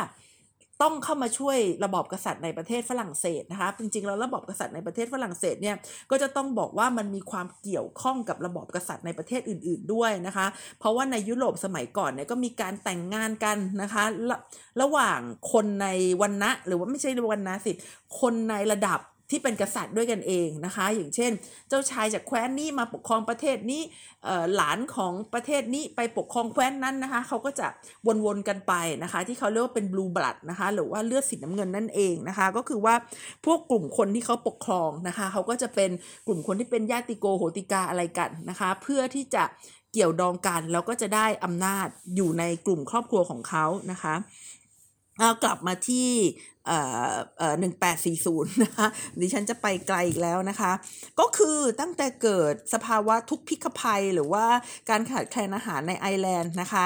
[0.82, 5.76] ต้องเข้ามาช่วยระบอบกษัตริย์ในประเทศฝรั่งเศสนะคะจริงๆแล้วระบอบกษัตริย์ในประเทศฝรั่งเศสเนี่ย
[6.12, 10.46] ก็จะต้องบอกว่ามันมีความเกี่ยวข้องกับระบอบกษัตริย์ในประเทศอื่น ๆด้วยนะคะ
[10.80, 14.38] เพราะว่าในยุโรปสมัยก่อนเนี่ยก็มีการแต่งงานกันนะคะระ
[14.82, 15.20] ระหว่าง
[15.52, 15.88] คนใน
[16.22, 17.72] วันนะหรือว่าไม่ใช่วันนะสิ
[18.20, 19.00] คนในระดับ
[19.32, 21.32] ที่เป็นกษัตริย์ด้วยกันเองนะคะ อย่างเช่น
[21.70, 23.82] เจ้าชายจากแคว้นนี้มาปกครองประเทศนี้
[24.56, 27.68] หลานของประเทศนี้ไปปกครองแคว้นนั้นนะคะเขาก็จะ
[28.26, 32.96] วนๆกันไปนะคะ ที่เขาเรียกว่าเป็นบลูบลัดนะคะ หรือว่าเลือดสีน้ำเงินนั่นเองนะคะ ก็คือว่า
[33.46, 35.90] พวกกลุ่มคนที่เขาปกครองนะคะเขาก็จะเป็น
[36.28, 39.44] กลุ่มคนที่เป็นญาติโกโหติกาอะไรกันนะคะ เพื่อที่จะ
[39.94, 44.16] เกี่ยวดองกันแล้วก็จะได้อำนาจอยู่ในกลุ่มครอบครัวของเขานะคะ
[45.20, 46.10] เอากลับมาที่
[47.60, 48.88] หนึ่งแปดสี่ศูนย์นะคะ
[49.22, 50.72] ดิฉันจะไปไกลอีกแล้วนะคะ
[51.20, 54.46] ก็คือตั้งแต่เกิดสภาวะทุกพิกภัยหรือว่า
[54.90, 56.86] การขาดแคลนอาหารในไอแลนด์นะคะ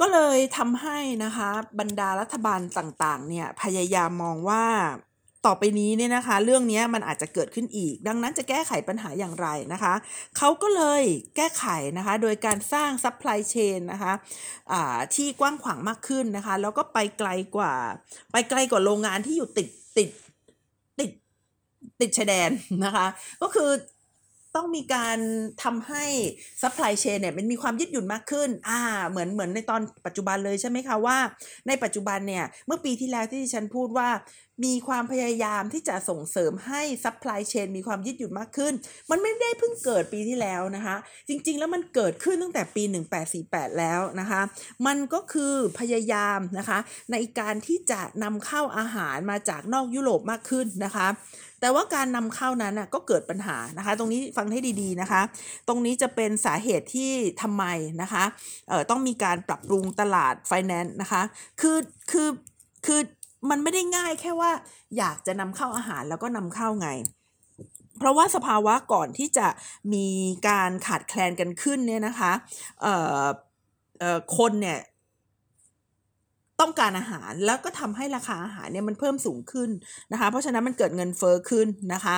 [0.00, 4.64] ก็เลยทำให้นะคะบรรดารัฐบาลต่างๆเนี่ยพยายามมองว่า
[5.46, 9.94] ต่อไปนี้เนี่ยนะคะ เรื่องนี้มันอาจจะเกิดขึ้นอีก ดังนั้นจะแก้ไขปัญหาอย่างไรนะคะ
[10.38, 11.02] เขาก็เลย
[11.36, 11.66] แก้ไข
[11.98, 14.12] นะคะ โดยการสร้าง supply chain นะคะ
[15.14, 17.74] ที่กว้างขวางมากขึ้นนะคะ แล้วก็ไปไกลกว่า
[18.32, 20.10] ไปไกลกว่าโรงงานที่อยู่ติดติด
[20.98, 21.10] ติด
[22.00, 22.50] ติดชายแดน
[22.84, 23.06] นะคะ
[23.42, 23.70] ก็คือ
[24.56, 25.18] ต้องมีการ
[25.62, 26.04] ทำให้
[26.62, 31.18] supply chain เนี่ยมันมีความยืดหยุ่นมากขึ้น อ่า เหมือนเหมือนในตอนปัจจุบันเลยใช่ไหมคะว่า
[31.68, 34.08] ในปัจจุบันเนี่ย เมื่อปีที่แล้วที่ฉันพูดว่า
[34.64, 38.74] มีความพยายามที่จะส่งเสริมให้ supply chain มีความยืดหยุ่นมากขึ้น
[39.10, 40.96] มันไม่ได้เพิ่งเกิดปีที่แล้วนะคะ
[41.28, 42.82] จริงๆ แล้วมันเกิดขึ้นตั้งแต่ปี
[43.30, 44.40] 1848 แล้วนะคะ
[44.86, 46.78] มันก็คือพยายามนะคะ
[47.12, 51.08] ในการที่จะนำเข้าอาหารมาจากนอกยุโรปมากขึ้นนะคะ
[51.60, 55.20] แต่ว่าการนำเข้านั้นก็เกิดปัญหานะคะ ตรงนี้ฟังให้ดีๆนะคะ
[55.68, 57.10] ตรงนี้จะเป็นสาเหตุที่
[57.42, 57.64] ทำไม
[58.02, 58.24] นะคะ
[58.90, 61.22] ต้องมีการปรับปรุงตลาดไฟแนนซ์นะคะ
[61.60, 61.78] คือ
[62.10, 62.28] คือ
[62.86, 63.00] คือ
[63.50, 64.52] มันไม่ได้ง่ายแค่ว่า
[64.98, 66.90] อยากจะนำเข้าอาหารแล้วก็นำเข้าไง
[67.98, 69.46] เพราะว่าสภาวะก่อนที่จะ
[69.94, 70.06] มี
[70.48, 72.32] การขาดแคลนกันขึ้นเนี่ยนะคะ
[74.38, 74.78] คนเนี่ย
[76.60, 79.70] ต้องการอาหารแล้วก็ทำให้ราคาอาหารเนี่ยมันเพิ่มสูงขึ้น
[80.12, 82.16] นะคะ เพราะฉะนั้นมันเกิดเงินเฟอ้อขึ้นนะคะ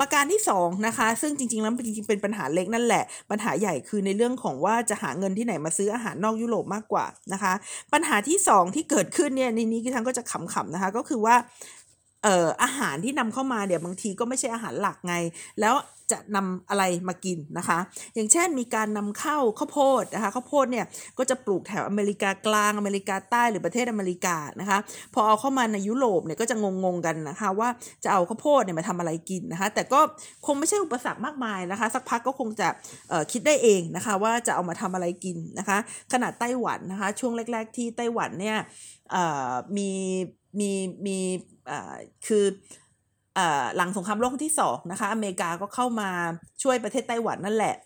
[0.00, 7.52] ประการที่2นะคะซึ่งจริงๆแล้วจริงๆเป็นปัญหาเล็กนั่นแหละ ปัญหาใหญ่คือในเรื่องของว่าจะหาเงินที่ไหนมาซื้ออาหารนอกยุโรปมากกว่านะคะ
[7.92, 11.34] ปัญหาที่ 2 ที่เกิดขึ้นเนี่ยในนี้ที่ทางก็จะขำๆนะคะ ก็คือว่า
[12.24, 15.14] เอ่ออาหารที่นำเข้ามาเดี๋ยวบางทีก็ไม่ใช่อาหารหลักไง
[15.60, 15.74] แล้ว
[16.12, 17.78] จะนำอะไรมากินนะคะ
[18.14, 20.86] อย่างเช่นมีการนำเข้าข้าวโพดนะคะข้าวโพดเนี่ย
[21.18, 24.78] ก็จะปลูกแถวอเมริกากลางอเมริกาใต้หรือประเทศอเมริกานะคะ
[25.14, 27.68] พอเอาเข้ามาในยุโรปเนี่ยก็จะงงๆกันนะคะ ว่า
[28.04, 30.00] จะเอาข้าวโพดเนี่ยมาทำอะไรกินนะคะ แต่ก็
[30.46, 32.68] คงไม่ใช่อุปสรรคมากมายนะคะ สักพักก็คงจะ
[33.08, 35.78] เอ่อคิดได้เองนะคะ ว่าจะเอามาทำอะไรกินนะคะ
[36.12, 38.58] ขนาดไต้หวันนะคะ ช่วงแรก ๆ ที่ไต้หวันเนี่ย
[39.10, 39.90] เอ่อมี
[40.60, 40.70] มี
[41.06, 41.18] มี
[41.70, 41.94] อ่อ
[42.26, 42.44] คือ
[43.38, 46.10] อ่อหลังสงครามโลกที่สองนะคะ อเมริกาก็เข้ามา
[46.62, 47.76] ช่วยประเทศไต้หวันนั่นแหละ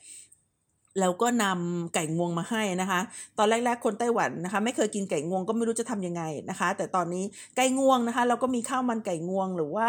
[1.00, 3.00] แล้วก็นำไก่งวงมาให้นะคะ
[3.38, 7.24] ตอนแรก ๆ คนไต้หวันนะคะ ไม่เคยกินไก่งวงก็ไม่รู้จะทำยังไงนะคะ แต่ตอนนี้
[7.57, 9.88] ไก่งวงนะคะ เราก็มีข้าวมันไก่งวงหรือว่า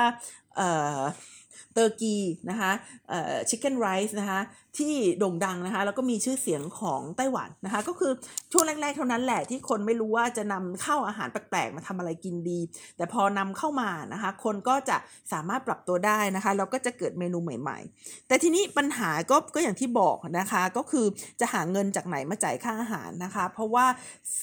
[0.56, 1.00] เอ่อ
[1.74, 2.16] เตอร์กี
[2.50, 2.72] นะคะ
[3.10, 4.40] เอ่อชิคเก้นไรซ์นะคะ
[4.78, 8.12] ที่โด่งดังนะคะแล้วก็มีชื่อเสียงของไต้หวันนะคะ ก็คือ
[8.52, 12.60] ช่วงแรก ๆ เท่านั้นแหละที่คนไม่รู้ว่าจะนำเข้าอาหารแปลกๆ มาทำอะไรกินดี
[12.98, 14.98] แต่พอนำเข้ามานะคะ คนก็จะ
[15.34, 21.06] สามารถปรับตัวได้นะคะแล้วก็จะเกิดเมนูใหม่ ๆ แต่ทีนี้ปัญหาก็ก็อย่างที่บอกนะคะก็คือ
[21.40, 23.86] จะหาเงินจากไหนมาจ่ายค่าอาหารนะคะ เพราะว่า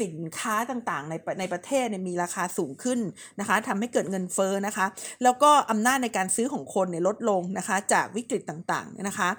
[0.01, 3.01] สินค้าต่างๆ ในในประเทศเนี่ยมีราคาสูงขึ้น
[3.41, 4.87] นะคะทำให้เกิดเงินเฟ้อนะคะ
[5.23, 9.31] แล้วก็อำนาจในการซื้อของคนเนี่ยลดลงนะคะ จากวิกฤตต่างๆนะคะ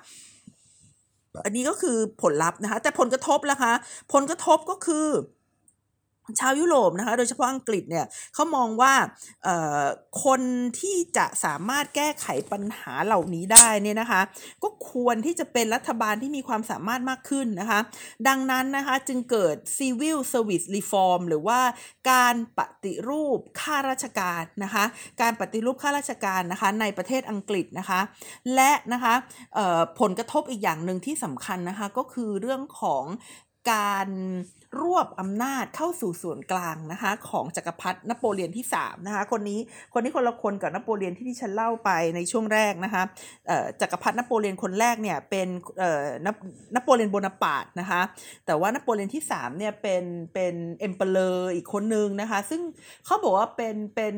[1.45, 3.73] อันนี้ก็คือผลลัพธ์นะคะแต่ผลกระทบล่ะคะ
[4.13, 5.07] ผลกระทบก็คือ
[6.39, 8.93] ชาวยุโรปนะคะโดยเฉพาะอังกฤษเนี่ยเขามองว่า
[10.23, 10.41] คน
[10.79, 14.21] ที่จะสามารถแก้ไขปัญหาเหล่านี้ได้เนี่ยนะคะ
[14.63, 17.79] ก็ควรที่จะเป็นรัฐบาลที่มีความสามารถมากขึ้นนะคะ
[18.27, 21.59] ดังนั้นนะคะจึงเกิด civil service reform หรือว่า
[22.11, 24.85] การปฏิรูปข้าราชการนะคะ
[25.21, 27.99] การปฏิรูปข้าราชการนะคะในประเทศอังกฤษนะคะ
[28.55, 29.13] และนะคะ
[29.99, 33.03] ผลกระทบอีกอย่างหนึ่งที่สำคัญนะคะก็คือเรื่องของ
[33.71, 34.07] การ
[34.81, 39.59] รวบอำนาจเข้าสู่ส่วนกลางนะคะของจักรพรรดินโปเลียนที่3นะคะคนนี้
[39.93, 43.03] คนนี้คนละคนกับนโปเลียนที่ที่ฉันเล่าไปในช่วงแรกนะคะ
[43.81, 45.47] จักรพรรดินโปเลียนคนแรกเนี่ยเป็น
[46.75, 48.01] นโปเลียนโบนาปาร์ตนะคะ
[48.45, 52.61] แต่ว่านโปเลียนที่3เนี่ยเป็นเป็น emperor อีกคนนึงนะคะซึ่ง
[53.05, 54.15] เขาบอกว่าเป็นเป็น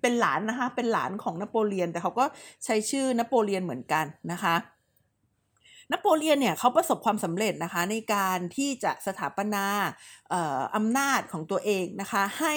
[0.00, 2.24] เป็นหลานนะคะเป็นหลานของนโปเลียนแต่เขาก็
[2.64, 4.54] ใช้ชื่อนโปเลียนเหมือนกันนะคะ
[5.92, 9.64] นโปเลียนเนี่ยเขาประสบความสำเร็จนะคะในการที่จะสถาปนา
[10.76, 12.54] อำนาจของตัวเองนะคะให้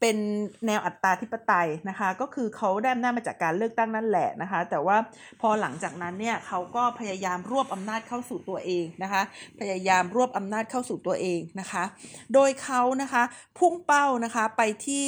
[0.00, 0.16] เป็น
[0.66, 4.96] แนวอัตตาธิปไตยนะคะก็คือเขาได้อำนาจมาจากการเลือกตั้งนั่นแหละนะคะแต่ว่า
[5.40, 9.22] พอหลังจากนั้นเนี่ยเขาก็พยายามรวบอำนาจเข้าสู่ตัวเองนะคะ
[9.60, 11.84] พยายามรวบอำนาจเข้าสู่ตัวเองนะคะ
[12.34, 13.22] โดยเขานะคะ
[13.58, 15.06] พุ่งเป้านะคะไปที่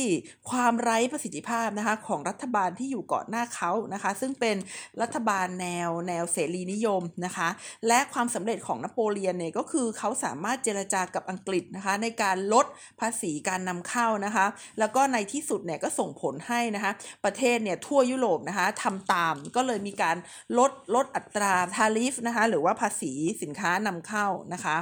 [0.50, 4.56] ความไร้ประสิทธิภาพนะคะของรัฐบาลที่อยู่ก่อนหน้าเขานะคะซึ่งเป็น
[5.02, 6.93] รัฐบาลแนวแนวเสรีนิยม
[7.24, 7.48] นะคะ
[7.88, 12.66] และความสำเร็จของนโปเลียนเนี่ยก็คือเขาสามารถเจรจากับอังกฤษนะคะ ในการลด
[13.00, 14.46] ภาษีการนำเข้านะคะ
[14.78, 16.92] แล้วก็ในที่สุดเนี่ยก็ส่งผลให้นะคะ
[17.24, 20.16] ประเทศเนี่ยทั่วยุโรปนะคะทำตามก็เลยมีการ
[20.58, 24.76] ลดลดอัตราทาริฟนะคะหรือว่าภาษีสินค้านำเข้านะคะ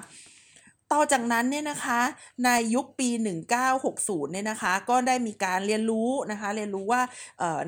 [0.93, 2.01] ต่อจากนั้นเนี่ยนะคะ
[2.45, 3.09] ในยุคปี
[3.71, 7.01] 1960 เนี่ยนะคะ ก็ได้มีการเรียนรู้นะคะ เรียนรู้ว่า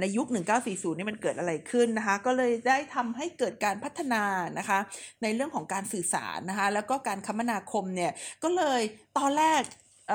[0.00, 0.26] ในยุค
[0.62, 4.22] 1940 นี่มันเกิดอะไรขึ้นนะคะ ก็เลยได้ทำให้เกิดการพัฒนา
[4.58, 4.78] นะคะ
[5.22, 8.80] ในเรื่องของการสื่อสารนะคะ แล้วก็การคมนาคมเนี่ย ก็เลย
[9.18, 9.62] ตอนแรก
[10.08, 10.10] เ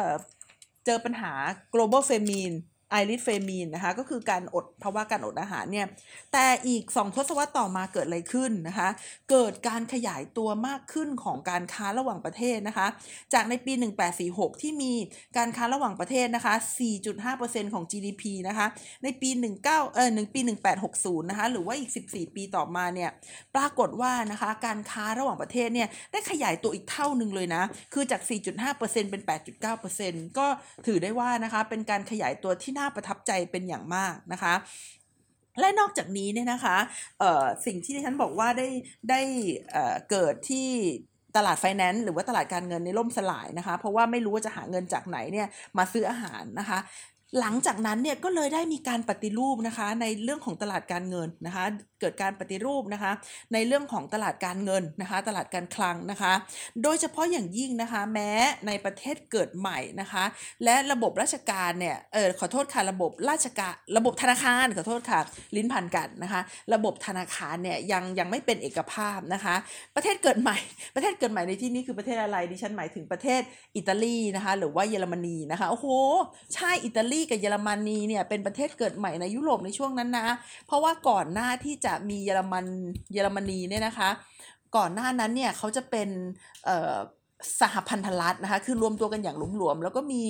[0.86, 1.34] เจอปัญหา
[1.74, 2.56] global famine
[2.90, 5.88] ไอริสเฟมีนนะคะก็คือการอดภาวะการอดอาหารเนี่ย
[6.34, 8.90] แต่อีก 2 ทศวรรษต่อมาเกิดอะไรขึ้นนะคะ
[9.32, 12.88] เกิดการขยายตัวมากขึ้นของการค้าระหว่างประเทศนะคะ
[13.34, 13.74] จากในปี
[14.18, 14.94] 1846 ที่มี
[15.38, 16.54] การค้าระหว่างประเทศนะคะ
[17.14, 18.68] 4.5%ของ GDP นะคะ
[19.04, 20.40] ในปี19เอ่อ1ปี
[20.86, 23.10] 1860 นะคะหรือว่าอีก 14 ปีต่อมาเนี่ย
[23.56, 28.22] ปรากฏว่านะคะการค้าระหว่างประเทศเนี่ยได้ขยายตัวอีกเท่าหนึ่งเลยนะคือจาก
[28.62, 29.22] 4.5%เป็น
[29.80, 30.48] 8.9%ก็
[30.88, 34.54] ถือได้ว่านะคะเป็นการขยายตัวที่น่าประทับใจเป็นอย่างมากนะคะ
[35.60, 36.78] และนอกจากนี้เนี่ยนะคะ
[37.66, 38.68] สิ่งที่ที่ฉันบอกว่าได้
[39.10, 39.22] ได้
[40.10, 40.68] เกิดที่
[41.36, 46.80] ตลาดไฟแนนซ์หรือว่าตลาดการเงินในล่มสลายนะคะ เพราะว่าไม่รู้ว่าจะหาเงินจากไหนเนี่ยมาซื้ออาหารนะคะ
[47.40, 51.66] หลังจากนั้นเนี่ยก็เลยได้มีการปฏิรูปนะคะในเรื่องของตลาดการเงินนะคะ
[52.02, 53.12] เกิดการปฏิรูปนะคะ
[53.54, 56.34] ในเรื่องของตลาดการเงินนะคะ ตลาดการคลังนะคะ
[56.84, 58.32] โดยเฉพาะอย่างยิ่งนะคะ แม้
[58.68, 60.24] ในประเทศเกิดใหม่นะคะ
[60.64, 65.20] และระบบราชการเนี่ยเออขอโทษค่ะระบบราชการระบบธนาคารขอโทษค่ะ
[65.56, 66.42] ลิ้นพันกันนะคะ
[66.74, 69.56] ระบบธนาคารเนี่ยยังยังไม่เป็นเอกภาพนะคะ
[69.96, 70.58] ประเทศเกิดใหม่
[70.96, 73.42] ประเทศเกิดใหม่ในที่นี้คือประเทศอะไรดิฉันหมายถึงประเทศ
[73.76, 75.88] อิตาลีนะคะหรือว่าเยอรมนีนะคะโอ้โห
[76.56, 80.28] ใช่อิตาลีกับเยอรมนีเนี่ยเป็นประเทศเกิดใหม่ในยุโรปในช่วงนั้นนะ
[80.68, 82.66] เพราะว่าก่อนหน้าที่จะมีเยอรมัน
[83.14, 84.10] เยอรมนีเนี่ยนะคะ
[84.76, 86.10] ก่อนหน้านั้นเนี่ยเขาจะเป็น
[87.62, 90.22] สหพันธรัฐนะคะ คือรวมตัวกันอย่างหลวมๆ แล้วก็มี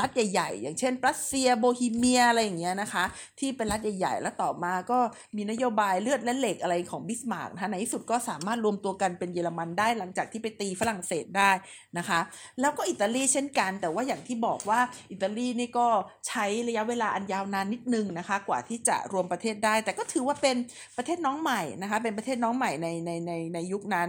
[0.00, 3.04] รัฐใหญ่ๆ อย่างเช่นปรัสเซียโบฮีเมียอะไรอย่างเงี้ยนะคะ
[3.40, 4.98] ที่เป็นรัฐใหญ่ๆ แล้วต่อมาก็
[5.36, 11.50] มีนโยบายเลือดและเหล็กอะไรของบิสมาร์กนะคะในที่สุดก็สามารถรวมตัวกันเป็นเยอรมันได้หลังจากที่ไปตีฝรั่งเศสได้
[11.98, 12.20] นะคะ
[12.60, 15.88] แล้วก็อิตาลีเช่นกัน แต่ว่าอย่างที่บอกว่าอิตาลีนี่ก็
[16.28, 20.56] ใช้ระยะเวลาอันยาวนานนิดนึงนะคะ กว่าที่จะรวมประเทศได้ แต่ก็ถือว่าเป็น
[20.96, 24.08] ประเทศน้องใหม่นะคะเป็นประเทศน้องใหม่ในในในในยุคนั้น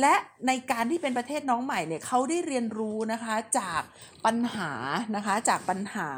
[0.00, 0.14] และ
[0.46, 3.82] ในการที่เป็นประเทศน้องใหม่เนี่ยเขาได้เรียนรู้นะคะจาก
[4.24, 4.59] ปัญหา
[5.16, 6.10] นะคะจากปัญหา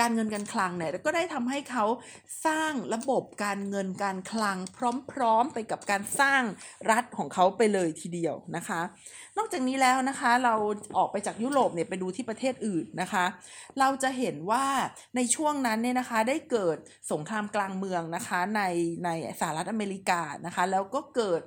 [0.00, 1.84] การเงินการคลังเนี่ยก็ได้ทำให้เขา
[2.46, 4.58] สร้างระบบการเงินการคลัง
[5.12, 6.42] พร้อมๆไปกับการสร้าง
[6.90, 8.80] รัฐของเขาไปเลยทีเดียวนะคะ
[9.38, 10.54] นอกจากนี้แล้วนะคะเรา
[10.98, 13.24] ออกไปจากยุโรปเนี่ยไปดูที่ประเทศอื่นนะคะ
[13.78, 14.66] เราจะเห็นว่า
[15.16, 16.76] ในช่วงนั้นเนี่ยนะคะได้เกิด
[17.12, 18.62] สงครามกลางเมืองนะคะใน
[19.04, 19.10] ใน
[19.40, 21.42] สหรัฐอเมริกานะคะ แล้วก็เกิด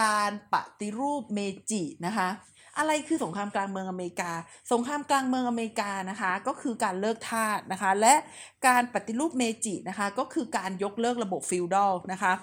[0.00, 1.40] การปฏิรูปเม
[1.70, 2.28] จินะคะ
[2.78, 4.32] อะไรคือสงครามกลางเมืองอเมริกา
[4.72, 8.14] สงครามกลางเมืองอเมริกานะคะ ก็คือการเลิกทาสนะคะ และ
[8.66, 12.34] การปฏิรูปเมจินะคะ ก็คือการยกเลิกระบบ feudal นะคะ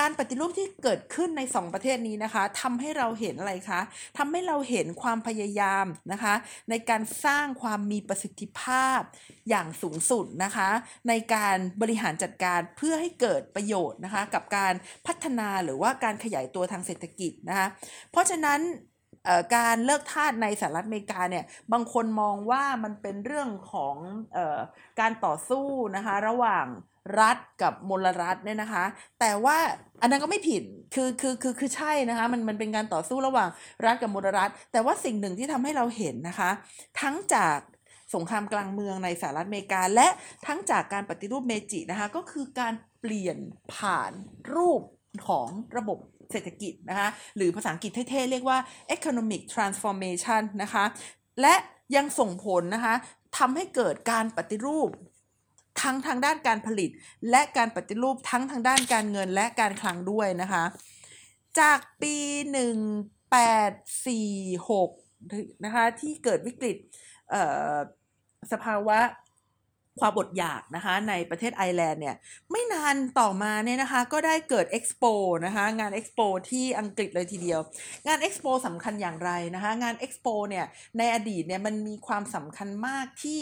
[0.00, 3.80] การปฏิรูปที่เกิดขึ้นใน 2 ประเทศนี้นะคะทำให้เราเห็นอะไรคะ
[4.18, 6.34] ทำให้เราเห็นความพยายามนะคะ
[6.70, 9.00] ในการสร้างความมีประสิทธิภาพ
[9.48, 10.70] อย่างสูงสุดนะคะ
[11.08, 14.74] ในการบริหารจัดการเพื่อให้เกิดประโยชน์นะคะ กับการ
[15.06, 17.66] พัฒนาหรือว่าการขยายตัวทางเศรษฐกิจนะคะ
[18.10, 18.60] เพราะฉะนั้น
[19.56, 23.96] การเลิกทาสในสหรัฐอเมริกาเนี่ยบางคนมองว่ามันเป็นเรื่องของ
[24.36, 24.60] ออ
[25.00, 26.66] การต่อสู้นะคะระหว่าง
[27.20, 28.84] รัฐกับมลรัฐเนี่ยนะคะ
[29.20, 29.56] แต่ว่า
[30.00, 30.62] อันนั้นก็ไม่ผิด
[30.94, 33.48] คือคือคือคือใช่นะคะมันมันเป็นการต่อสู้ระหว่าง
[33.84, 36.50] รัฐกับมลรัฐ แต่ว่าสิ่งหนึ่งที่ทำให้เราเห็นนะคะ
[37.00, 37.58] ทั้งจาก
[38.14, 40.08] สงครามกลางเมืองในสหรัฐอเมริกา และ
[40.46, 43.38] ทั้งจากการปฏิรูปเมจินะคะก็คือการเปลี่ยน
[43.74, 44.12] ผ่าน
[44.54, 44.82] รูป
[45.28, 45.98] ของระบบ
[46.30, 48.58] เศรษฐกิจนะคะหรือภาษาอังกฤษเท่ๆ เรียกว่า
[48.96, 50.84] economic transformation นะคะ
[51.40, 51.54] และ
[51.96, 52.94] ยังส่งผลนะคะ
[53.38, 54.90] ทำให้เกิดการปฏิรูป
[55.82, 56.90] ทั้งทางด้านการผลิต
[57.30, 60.64] และการปฏิรูปทั้งทางด้านการเงินและการคลังด้วยนะคะ
[61.60, 62.16] จากปี
[63.74, 66.76] 1846นะคะที่เกิดวิกฤต
[68.52, 68.98] สภาวะ
[70.00, 72.16] ความอดอยากนะคะในประเทศไอร์แลนด์เนี่ย
[72.50, 75.04] ไม่นานต่อมาเนี่ยนะคะก็ได้เกิดเอ็กซ์โป
[75.46, 77.60] นะคะงานเอ็กซ์โปที่อังกฤษเลยทีเดียว
[78.06, 80.66] งานเอ็กซ์โปสำคัญอย่างไรนะคะงานเอ็กซ์โปเนี่ย
[80.98, 83.40] ในอดีตเนี่ยมันมีความสำคัญมากที่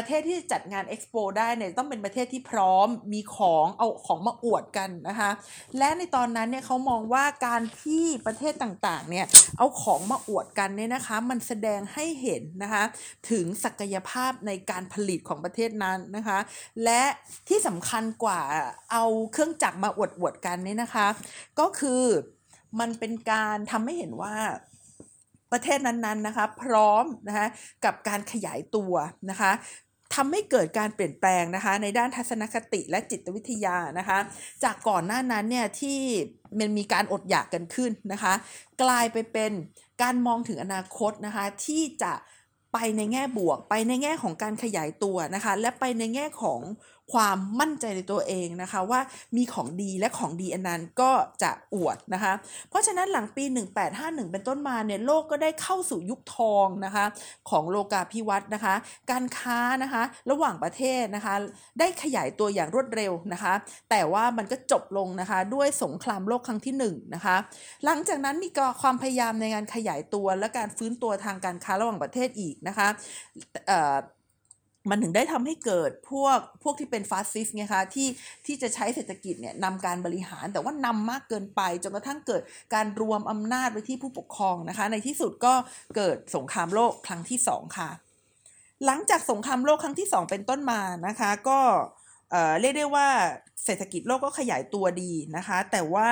[0.00, 5.30] ประเทศที่จัดงานเอ็กซ์โปได้เนี่ยต้องเป็นประเทศที่พร้อมมีของเอาของมาอวดกันนะคะ
[5.78, 9.26] และในตอนนั้นเนี่ยเขามองว่าการที่ประเทศต่างๆเนี่ย
[9.58, 12.84] เอาของมาอวดกันเนี่ยนะคะมันแสดงให้เห็นนะคะ
[13.30, 16.38] ถึงศักยภาพในการผลิตของประเทศนั้นนะคะ
[16.84, 17.02] และ
[17.48, 18.40] ที่สำคัญกว่า
[18.92, 21.06] เอาเครื่องจักรมาอวดอวดกันเนี่ยนะคะ
[21.58, 22.04] ก็คือ
[22.80, 24.36] มันเป็นการทำให้เห็นว่า
[25.52, 27.46] ประเทศนั้นๆนะคะพร้อมนะคะ
[27.84, 28.92] กับการขยายตัว
[29.30, 29.52] นะคะ
[30.14, 34.18] ทำให้เกิดการเปลี่ยนแปลงนะคะ ในด้านทัศนคติและจิตวิทยานะคะ
[34.64, 35.98] จากก่อนหน้านั้นเนี่ยที่
[36.58, 38.32] มันมีการอดอยากกันขึ้นนะคะ
[38.82, 39.52] กลายไปเป็น
[40.02, 42.12] การมองถึงอนาคตนะคะที่จะ
[42.72, 46.60] ไปในแง่บวก ไปในแง่ของการขยายตัวนะคะ และไปในแง่ของ
[47.12, 49.00] ความมั่นใจในตัวเองนะคะว่า
[49.36, 51.10] มีของดีและของดีอันนั้นก็
[51.42, 52.32] จะอวดนะคะ
[52.70, 53.44] เพราะฉะนั้นหลังปี
[53.88, 57.04] 1851 เป็นต้นมาเนี่ยโลกก็ได้เข้าสู่ยุคทองนะคะ
[57.50, 58.74] ของโลกาภิวัตน์นะคะ
[59.10, 61.34] การค้านะคะระหว่างประเทศนะคะ
[61.78, 63.54] ได้ขยายตัวอย่างรวดเร็วนะคะ
[63.90, 67.36] แต่ว่ามันก็จบลงนะคะด้วยสงครามโลกครั้งที่1นนะคะ
[67.84, 72.88] หลังจากนั้นมีก็ความพยายามในการขยายตัวและการฟื้นตัวทางการค้าระหว่างประเทศอีกนะคะ
[74.88, 78.08] มันถึงได้ทำให้เกิดพวกพวกที่เป็นฟาสซิสไงคะที่
[78.46, 82.42] ที่จะใช้เศรษฐกิจเนี่ยนำการบริหารแต่ว่านำมากเกินไปจนกระทั่งเกิด
[82.74, 85.54] การรวมอำนาจไว้ที่ผู้ปกครองนะคะ ในที่สุดก็
[85.96, 87.90] เกิดสงครามโลกครั้งที่ 2 ค่ะ
[88.86, 91.60] หลังจากสงครามโลกครั้งที่ 2 เป็นต้นมานะคะ ก็
[92.60, 93.08] เรียกได้ว่า
[93.64, 96.08] เศรษฐกิจโลกก็ขยายตัวดีนะคะ แต่ว่า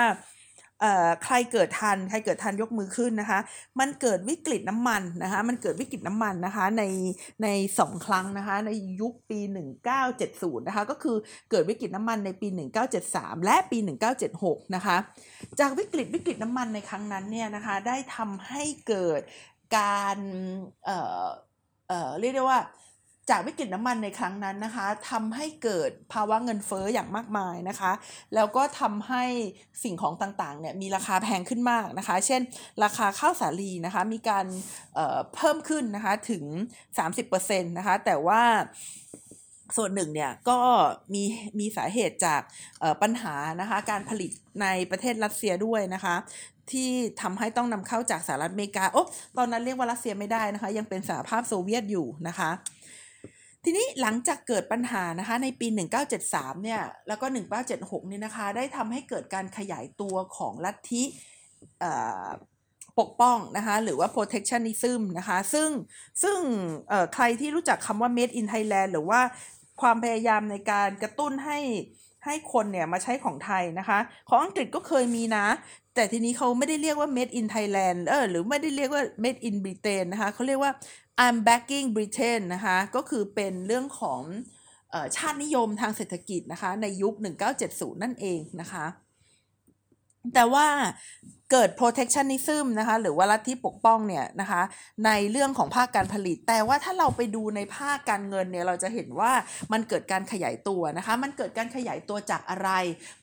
[1.25, 3.41] ใครเกิดทันใครเกิดทันยกมือขึ้นนะคะ
[3.81, 6.85] มันเกิดวิกฤตน้ำมันนะคะมันเกิดวิกฤตน้ำมันนะคะใน
[7.43, 9.41] ในสองครั้งนะคะในยุคปี
[10.03, 11.17] 1970นะคะก็คือ
[11.51, 12.49] เกิดวิกฤตน้ำมันในปี
[12.97, 13.79] 1973 และปี
[14.27, 14.97] 1976นะคะ
[15.61, 19.21] จากวิกฤตวิกฤตน้ำมันในครั้งนั้นเนี่ยนะคะได้ทำให้เกิด
[19.79, 20.19] การ
[20.85, 21.27] เอ่อ
[21.89, 22.61] เอ่อเรียกได้ว่า
[23.31, 27.93] จากวิกฤตน้ำมันในครั้งนั้นนะคะทำให้เกิดภาวะเงินเฟ้ออย่างมากมายนะคะ
[28.35, 29.25] แล้วก็ทำให้
[29.85, 32.41] สิ่งของต่างๆเนี่ยมีราคาแพงขึ้นมากนะคะ เช่น
[32.85, 34.47] ราคาข้าวสาลีนะคะมีการ
[34.95, 36.45] เเพิ่มขึ้นนะคะถึง
[37.17, 38.43] 30%นะคะแต่ว่า
[39.77, 40.59] ส่วนหนึ่งเนี่ยก็
[41.15, 41.23] มี
[41.59, 42.43] มีสาเหตุจาก
[43.03, 44.31] ปัญหานะคะการผลิต
[44.63, 46.15] ในประเทศรัสเซียด้วยนะคะ
[46.71, 46.91] ที่
[47.23, 49.03] ทำให้ต้องนำเข้าจากสหรัฐอเมริกา โอ้
[49.39, 52.51] ตอนนั้นเรียกว่ารัสเซียไม่ได้นะคะ ยังเป็นสหภาพโซเวียตอยู่นะคะ
[53.65, 55.67] ทีนี้หลังจากเกิดปัญหานะคะในปี
[56.17, 57.27] 1973 เนี่ยแล้วก็
[57.69, 61.05] 1976 เนี่ยนะคะได้ทำให้เกิดการขยายตัวของลัทธิ
[62.99, 65.71] ปกป้องนะคะหรือว่า protectionism นะคะซึ่ง
[66.23, 66.39] ซึ่ง
[67.15, 69.21] ใครที่รู้จักคำว่า made in Thailand หรือว่า
[69.81, 71.59] ความพยายามในการกระตุ้นให้
[72.25, 75.47] ให้คนเนี่ยมาใช้ของไทยนะคะ ของอังกฤษก็เคยมีนะ
[75.95, 80.73] แต่ทีนี้เขาไม่ได้เรียกว่า made in Thailand เออหรือไม่ได้เรียกว่า made in Britain นะคะเขาเรียกว่า
[81.25, 84.23] I'm backing Britain นะคะก็คือเป็นเรื่องของ
[85.17, 87.15] ชาตินิยมทางเศรษฐกิจนะคะในยุค
[87.59, 88.85] 1970 นั่นเองนะคะ
[90.35, 90.67] แต่ว่า
[91.53, 94.63] เกิด protectionism นะคะหรือว่าลัทธิปกป้องเนี่ยนะคะ
[95.07, 99.33] ในเรื่องของภาคการผลิต แต่ว่าถ้าเราไปดูในภาคการเงินเนี่ยเราจะเห็นว่า
[99.73, 102.71] มันเกิดการขยายตัวนะคะมันเกิดการขยายตัวจากอะไร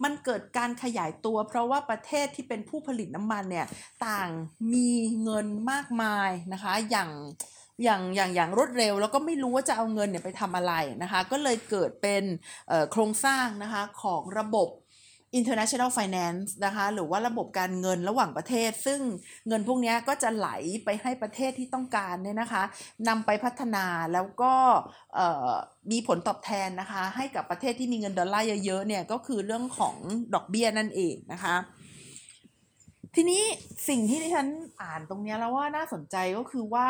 [0.03, 3.67] มันเกิดการขยายตัว เพราะว่าประเทศที่เป็นผู้ผลิตน้ำมันเนี่ย
[4.07, 4.29] ต่าง
[4.73, 4.89] มี
[5.23, 7.11] เงินมากมายนะคะอย่าง
[7.83, 12.23] อย่างอย่างอย่างรวดเร็วแล้วก็ไม่รู้ว่าจะเอาเงินเนี่ยไปทำอะไรนะคะก็เลยเกิดเป็น
[12.91, 14.69] โครงสร้างนะคะของระบบ
[15.39, 18.99] international finance นะคะหรือว่าระบบการเงินระหว่างประเทศ ซึ่ง
[19.47, 20.49] เงินพวกนี้ก็จะไหล
[20.85, 22.63] ไปให้ประเทศที่ต้องการเนี่ยนะคะ
[23.07, 24.53] นำไปพัฒนาแล้วก็
[25.91, 29.95] มีผลตอบแทนนะคะ ให้กับประเทศที่มีเงินดอลลาร์เยอะๆเนี่ยก็คือเรื่องของ
[30.33, 31.55] ดอกเบี้ยนั่นเองนะคะ
[33.15, 33.43] ทีนี้
[33.89, 34.47] สิ่งที่ที่ฉัน
[34.81, 36.89] อ่านตรงนี้แล้วว่าน่าสนใจก็คือว่า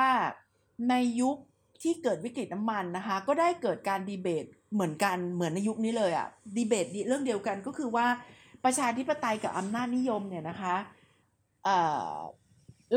[0.90, 1.38] ในยุค
[1.82, 6.28] ที่เกิดวิกฤตน้ำมันนะคะ ก็ได้เกิดการดีเบตเหมือนกันเหมือนในยุคนี้เลยอะ
[6.58, 8.06] ดีเบตเรื่องเดียวกันก็คือว่า
[8.66, 10.76] ประชาธิปไตยกับอำนาจนิยมเนี่ยนะคะ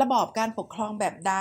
[0.01, 1.35] ระบอบการปกครองแบบใด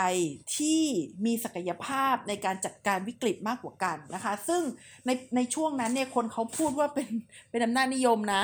[0.57, 0.83] ที่
[1.25, 4.63] มีศักยภาพในการจัดการวิกฤตมากกว่ากันนะคะ ซึ่ง
[5.07, 7.09] ในในช่วงนั้นเนี่ยคนเขาพูดว่าเป็น
[7.51, 8.43] เป็นอำนาจนิยมนะ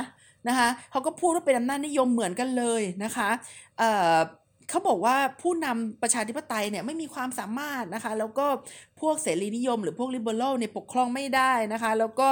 [0.49, 3.29] นะคะเขาก็พูดว่าเป็นอำนาจนิยมเหมือนกันเลยนะคะ
[4.71, 8.47] เขาบอกว่าผู้นำประชาธิปไตยเนี่ยไม่มีความสามารถนะคะ แล้วก็
[9.01, 12.29] พวกเสรีนิยม หรือพวกลิเบอรัลเนี่ยปกครองไม่ได้นะคะ แล้วก็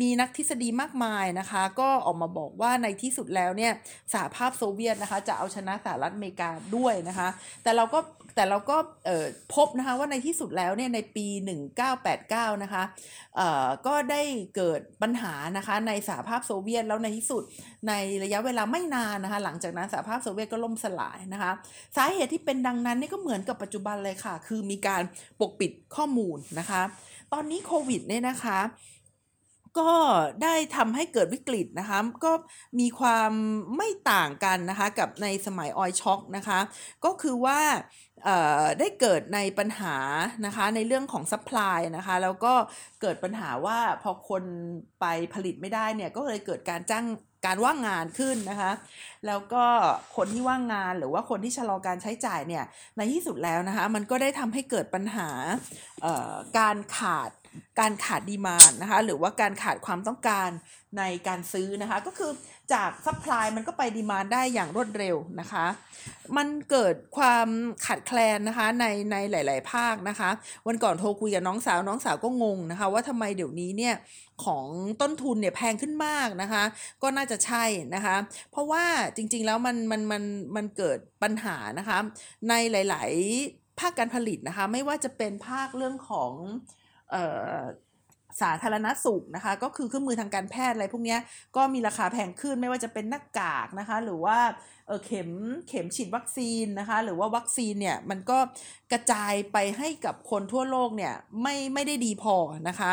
[0.00, 3.72] มีนักทฤษฎีมากมายนะคะ ก็ออกมาบอกว่าในที่สุดแล้วเนี่ย
[4.12, 7.28] สหภาพโซเวียตนะคะ จะเอาชนะสหรัฐอเมริกาด้วยนะคะ
[7.62, 7.98] แต่เราก็
[8.34, 8.76] แต่เราก็
[9.54, 11.26] พบนะคะว่าในที่สุดแล้วเนี่ยในปี
[11.94, 12.82] 1989 นะคะ
[13.86, 14.22] ก็ได้
[14.56, 17.42] เกิดปัญหานะคะในสหภาพโซเวียตแล้วในที่สุด
[17.88, 17.92] ใน
[18.24, 21.52] ระยะเวลาไม่นานนะคะหลังจากนั้นสหภาพโซเวียตก็ล่มสลายนะคะ
[21.96, 25.02] สาเหตุที่เป็นดังนั้นนี่ก็เหมือนกับปัจจุบันเลยค่ะ คือมีการ
[25.40, 26.82] ปกปิดข้อมูลนะคะ
[27.32, 28.60] ตอนนี้โควิดเนี่ยนะคะ
[29.80, 29.92] ก็
[30.42, 32.32] ได้ทำให้เกิดวิกฤตนะคะก็
[32.80, 33.30] มีความ
[33.76, 36.58] ไม่ต่างกันนะคะกับในสมัยออยช็อกนะคะ
[37.04, 37.60] ก็คือว่า
[38.78, 39.96] ได้เกิดในปัญหา
[40.46, 42.54] นะคะในเรื่องของซัพพลายนะคะแล้วก็
[43.00, 44.44] เกิดปัญหาว่าพอคน
[45.00, 47.06] ไปผลิตไม่ได้เนี่ยก็เลยเกิดการจ้าง
[47.46, 48.72] การว่างงานขึ้นนะคะ
[49.26, 49.64] แล้วก็
[50.16, 52.64] คนที่ว่างงานหรือว่าคนที่ชะลอการใช้จ่ายเนี่ย
[52.96, 55.28] ในที่สุดแล้วนะคะมันก็ได้ทำให้เกิดปัญหา
[56.58, 57.30] การขาด
[57.80, 60.50] การขาดดีมานนะคะหรือว่าการขาดความต้องการ
[60.98, 62.30] ในการซื้อนะคะก็คือ
[62.74, 65.66] จาก supply มันก็ไป demand ได้อย่างรวดเร็วนะคะ
[66.36, 67.48] มันเกิดความ
[67.86, 70.30] ขาดแคลนนะคะในในหลาย ๆ ภาคนะคะ
[70.66, 73.94] วันก่อนโทรคุยกับน้องสาวน้องสาวก็งงนะคะ ว่าทำไมเดี๋ยวนี้เนี่ย
[74.44, 74.66] ของ
[75.00, 76.62] ต้นทุนเนี่ยแพงขึ้นมากนะคะ
[77.02, 78.16] ก็น่าจะใช่นะคะ
[78.50, 78.84] เพราะว่า
[79.16, 80.22] จริง ๆ แล้วมันมันมัน
[80.56, 81.98] มันเกิดปัญหานะคะ
[82.48, 83.10] ในหลาย
[83.46, 86.32] ๆ ภาคการผลิตนะคะ ไม่ว่าจะเป็นภาคเรื่องของ
[87.10, 87.24] เอ่
[87.56, 87.58] อ
[88.42, 91.16] สาธารณสุขนะคะ ก็คือเครื่องมือทางการแพทย์อะไรพวกนี้
[91.56, 94.38] ก็มีราคาแพงขึ้นไม่ว่าจะเป็นหน้ากากนะคะ หรือว่า
[94.86, 95.30] เออเข็ม
[95.68, 98.38] เข็มฉีดวัคซีนนะคะ หรือว่าวัคซีนเนี่ยมันก็
[98.92, 102.36] กระจายไปให้กับคนทั่วโลกเนี่ยไม่ไม่ได้ดีพอ
[102.68, 102.92] นะคะ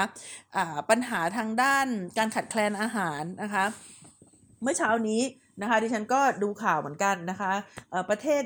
[0.61, 3.65] ะปัญหาทางด้านการขัดแคลนอาหารนะคะ
[4.61, 5.21] เมื่อเช้านี้
[5.61, 7.51] นะคะดิฉันก็ดูข่าวเหมือนกันนะคะ
[8.09, 8.43] ประเทศ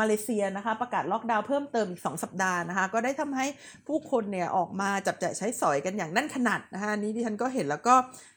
[0.00, 3.46] มาเลเซียนะคะ ประกาศล็อกดาวน์เพิ่มเติมอีก 2 สัปดาห์นะคะ ก็ได้ทำให้
[3.86, 7.94] ผู้คนเนี่ยออกมาจับจ่ายใช้สอยกันอย่างแน่นขนัดนะคะนี้ดิฉันก็เห็นแล้วก็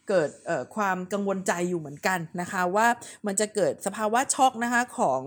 [0.10, 0.30] เกิด
[0.76, 2.88] ความกังวลใจอยู่เหมือนกันนะคะว่า
[3.26, 5.22] มันจะเกิดสภาวะช็อกนะคะของ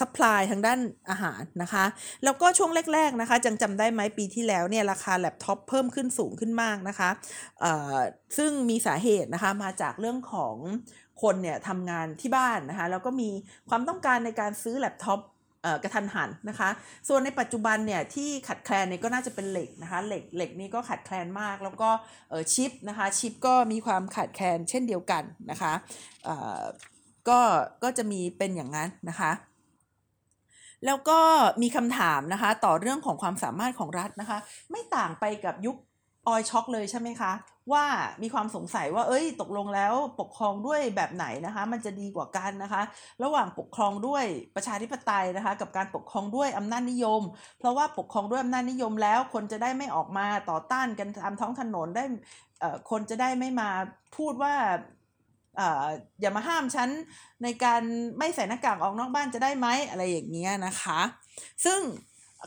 [0.00, 0.80] supply ทางด้าน
[1.10, 1.84] อาหารนะคะ
[2.24, 7.10] แล้วก็ช่วงแรกๆนะคะยังจำได้ไหมปีที่แล้วเนี่ยราคาแล็ปท็อปเพิ่มขึ้นสูงขึ้นมากนะคะ
[8.36, 10.56] ซึ่งมีสาเหตุนะคะมาจากเรื่องของ
[11.22, 13.30] คนเนี่ยทำงานที่บ้านนะคะแล้วก็มี
[13.68, 15.20] ความต้องการในการซื้อแล็ปท็อป
[15.82, 16.68] กระทันหันนะคะ
[17.08, 21.90] ส่วนในปัจจุบันเนี่ยที่ขัดแคลนเนี่ยก็น่าจะเป็นเหล็กนะคะเหล็กเหล็กนี่ก็ขัดแคลนมาก แล้วก็
[22.54, 25.72] ชิปนะคะชิปก็มีความขัดแคลนเช่นเดียวกันนะคะ
[27.28, 27.40] ก็
[27.82, 29.32] ก็จะมีเป็นอย่างนั้นนะคะ
[30.86, 31.20] แล้วก็
[31.62, 34.38] มีคำถามนะคะต่อเรื่องของความสามารถของรัฐนะคะ
[34.70, 35.76] ไม่ต่างไปกับยุค
[36.28, 37.32] ออยช็อกเลยใช่ไหมคะ
[37.72, 37.84] ว่า
[38.22, 42.82] มีความสงสัยว่า เอ้ย ตกลงแล้วปกครองด้วยแบบไหนนะคะ มันจะดีกว่ากันนะคะ
[43.22, 44.24] ระหว่างปกครองด้วย
[44.56, 47.22] ประชาธิปไตยนะคะ กับการปกครองด้วยอำนาจนิยม
[47.58, 52.04] เพราะว่าปกครองด้วยอำนาจนิยมแล้ว คนจะได้ไม่ออกมาต่อต้านกันตามท้องถนนได้
[52.90, 53.70] คนจะได้ไม่มา
[54.16, 54.54] พูดว่า
[56.20, 56.88] อย่ามาห้ามฉัน
[57.42, 57.82] ในการ
[58.18, 61.00] ไม่ใส่หน้ากากออกนอกบ้านจะได้ไหมอะไรอย่างเงี้ยนะคะ
[61.64, 61.80] ซึ่ง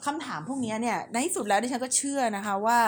[0.06, 2.80] คำถามพวกนี้เนี่ยในที่สุดแล้วดิฉันก็เชื่อนะคะว่า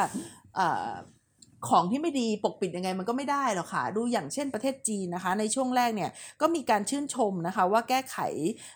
[1.69, 8.17] ของที่ไม่ดีปกปิดยังไงมันก็ไม่ได้หรอกค่ะ ดูอย่างเช่นประเทศจีนนะคะ ในช่วงแรกเนี่ยก็มีการชื่นชมนะคะว่าแก้ไข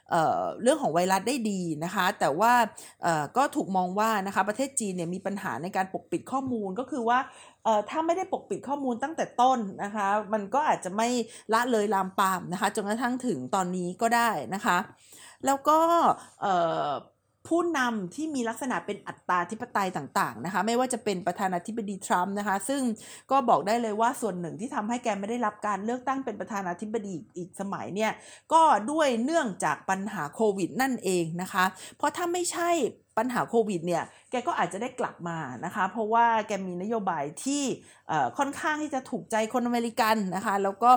[0.09, 2.53] เเรื่องของไวรัสได้ดีนะคะ แต่ว่า
[3.37, 7.19] ก็ถูกมองว่านะคะประเทศจีนเนี่ยมีปัญหาในการปกปิดข้อมูลก็คือว่า
[7.89, 11.07] ถ้าไม่ได้ปกปิดข้อมูลตั้งแต่ต้นนะคะ มันก็อาจจะไม่
[11.53, 14.77] ละเลยลามปามนะคะจนกระทั่งถึงตอนนี้ก็ได้นะคะ
[15.45, 15.79] แล้วก็
[17.47, 22.81] ผู้นำที่มีลักษณะเป็นอัตตาธิปไตยต่างๆนะคะไม่ว่าจะเป็นประธานาธิบดีทรัมป์นะคะซึ่ง
[23.31, 28.11] ก็บอกได้เลยว่าส่วนหนึ่งที่ทำให้แกไม่ได้รับการเลือกตั้งเป็นประธานาธิบดีอีกสมัยเนี่ย
[28.53, 31.65] ก็ด้วยเนื่องจากปัญหาโควิดนั่นเองนะคะ
[31.97, 32.69] เพราะถ้าไม่ใช่
[33.17, 37.63] ปัญหาโควิดเนี่ยแกก็อาจจะได้กลับมานะคะ เพราะว่าแกมีนโยบายที่
[38.37, 40.91] ค่อนข้างที่จะถูกใจคนอเมริกันนะคะ แล้วก็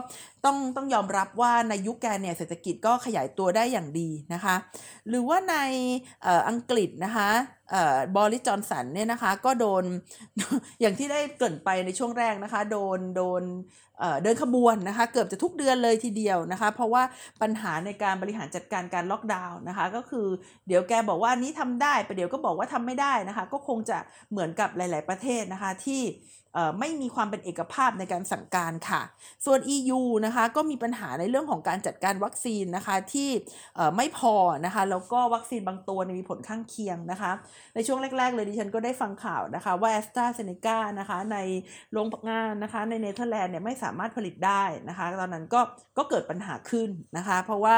[0.44, 4.56] ต้องต้องยอมรับว่าในยุคแกเนี่ยเศรษฐกิจก็ขยายตัวได้อย่างดีนะคะ
[5.08, 5.56] หรือว่าใน
[6.48, 7.30] อังกฤษนะคะ
[8.16, 9.84] บอริจอนสันเนี่ยนะคะก็โดน
[10.80, 13.42] อย่างที่ได้เกิดไปในช่วงแรกนะคะโดนโดน
[14.22, 17.02] เดินขบวนนะคะเกือบจะทุกเดือนเลยทีเดียวนะคะเพราะว่า
[17.42, 20.26] ปัญหาในการบริหารจัดการการล็อกดาวน์นะคะก็คือ
[20.66, 23.98] เดี๋ยวแกบอกว่านี้ทำได้ประเดี๋ยวก็บอกว่าทำไม่ได้นะคะก็คงจะ
[24.30, 26.02] เหมือนกับหลาย ๆประเทศนะคะที่
[26.78, 29.02] ไม่มีความเป็นเอกภาพในการสั่งการค่ะ
[29.46, 33.30] ส่วน EU นะคะก็มีปัญหาในเรื่องของการจัดการวัคซีนนะคะที่
[33.96, 34.34] ไม่พอ
[34.64, 37.32] นะคะแล้วก็วัคซีนบางตัวมีผลข้างเคียงนะคะ
[37.74, 41.38] ในช่วงแรก ๆ เลยดิฉันก็ได้ฟังข่าวนะคะว่าแอสตราเซเนกานะคะใน
[41.92, 45.60] โรงงานนะคะในเนเธอร์แลนด์เนี่ยไม่สามารถผลิตได้นะคะ ตอนนั้นก็
[45.98, 47.76] ก็เกิดปัญหาขึ้นนะคะ เพราะว่า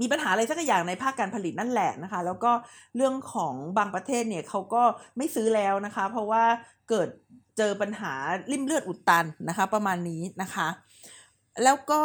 [0.00, 2.52] มีปัญหาอะไรสักอย่างในภาคการผลิตนั่นแหละนะคะ แล้วก็
[2.96, 4.82] เรื่องของบางประเทศเนี่ยเขาก็
[5.16, 6.44] ไม่ซื้อแล้วนะคะ เพราะว่า
[6.88, 7.08] เกิด
[7.58, 8.12] เจอปัญหา
[8.50, 10.68] ลิ่มเลือดอุดตันนะคะ ประมาณนี้นะคะ
[11.64, 12.02] แล้วก็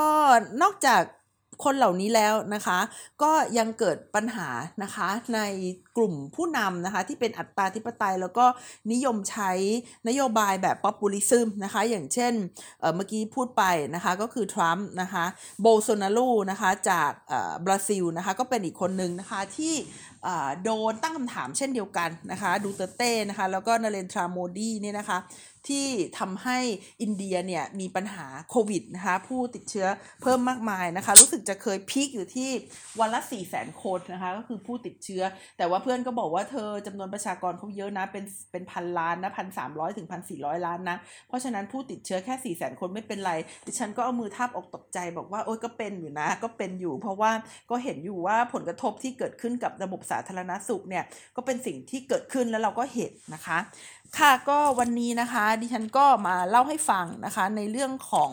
[0.62, 1.02] นอกจาก
[1.64, 2.80] คนเหล่านี้แล้วนะคะ
[3.24, 4.50] ก็ยังเกิดปัญหา
[4.84, 5.40] นะคะใน
[5.98, 8.46] กลุ่มผู้นำนะคะที่เป็นอัตตาธิปไตยแล้วก็
[8.92, 9.52] นิยมใช้
[10.08, 12.34] นโยบายแบบ populism นะคะ อย่างเช่น
[12.80, 13.64] เมื่อกี้พูดไป
[13.96, 15.26] นะคะก็คือทรัมป์นะคะ
[15.62, 17.12] โบลโซนารูนะคะจาก
[17.66, 19.74] บราซิลนะคะก็เป็นอีกคนหนึ่งนะคะที่
[20.64, 25.20] โดนตั้งคำถามเช่นเดียวกันนะคะดูเตเต้นะคะแล้วก็นาเรนทราโมดีเนี่ยนะคะ
[25.70, 25.88] ที่
[26.20, 26.58] ทำให้
[27.02, 29.88] อินเดียเนี่ยมีปัญหาโควิดนะคะผู้ติดเชื้อ
[30.22, 32.50] เพิ่มมากมายนะคะรู้สึกจะเคยพีคอยู่ที่
[33.00, 35.24] วันละ4ี่แสนคนนะคะก็คือผู้ติดเชื้อ
[35.58, 40.98] แต่ว่าเพื่อนก็บอกว่าเธอจำนวนประชากรเขาเยอะนะเป็นเป็นพันล้านนะพันสามร้อยถึงพันสี่ร้อยล้านนะ
[41.28, 43.34] เพราะฉะนั้นผู้ติดเชื้อแค่4ี่แสนคนไม่เป็นไร
[43.66, 47.32] ดิฉันก็เอามือทาบอกตกใจบอกว่าโอ้ยก็เป็นอยู่นะก็เป็นอยู่ เพราะว่า
[47.72, 51.04] ก็เห็นอยู่ว่าผลกระทบที่เกิดขึ้นกับระบบสาธารณสุขเนี่ย
[51.36, 53.58] ก็เป็นสิ่งที่เกิดขึ้นแล้วเราก็เห็นนะคะ
[54.18, 58.32] ค่ะก็วันนี้นะคะ ดิฉันก็มาเล่าให้ฟังนะคะในเรื่องของ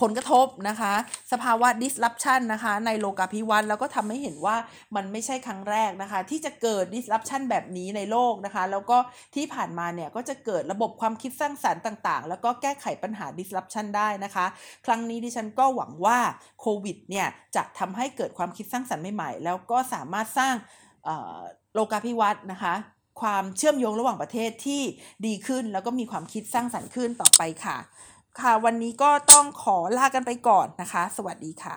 [0.00, 0.92] ผลกระทบนะคะ
[1.32, 4.56] สภาวะ disruption นะคะในโลกาภิวัตน์แล้วก็ทำให้เห็นว่า
[4.96, 8.98] มันไม่ใช่ครั้งแรกนะคะ ที่จะเกิด disruption แบบนี้ในโลกนะคะ แล้วก็
[9.34, 14.46] ที่ผ่านมาเนี่ยก็จะเกิดระบบความคิดสร้างสรรค์ต่างๆ แล้วก็แก้ไขปัญหา disruption ได้นะคะ
[14.86, 16.18] ครั้งนี้ดิฉันก็หวังว่า
[16.60, 20.54] โควิดเนี่ยจะทำให้เกิดความคิดสร้างสรรค์ใหม่ๆ แล้วก็สามารถสร้าง
[21.74, 22.74] โลกาภิวัตน์นะคะ
[23.22, 24.82] ความเชื่อมโยงระหว่างประเทศที่
[25.26, 27.76] ดีขึ้น แล้วก็มีความคิดสร้างสรรค์ขึ้นต่อไปค่ะ
[28.38, 31.76] ค่ะ วันนี้ก็ต้องขอลากันไปก่อนนะคะ สวัสดีค่ะ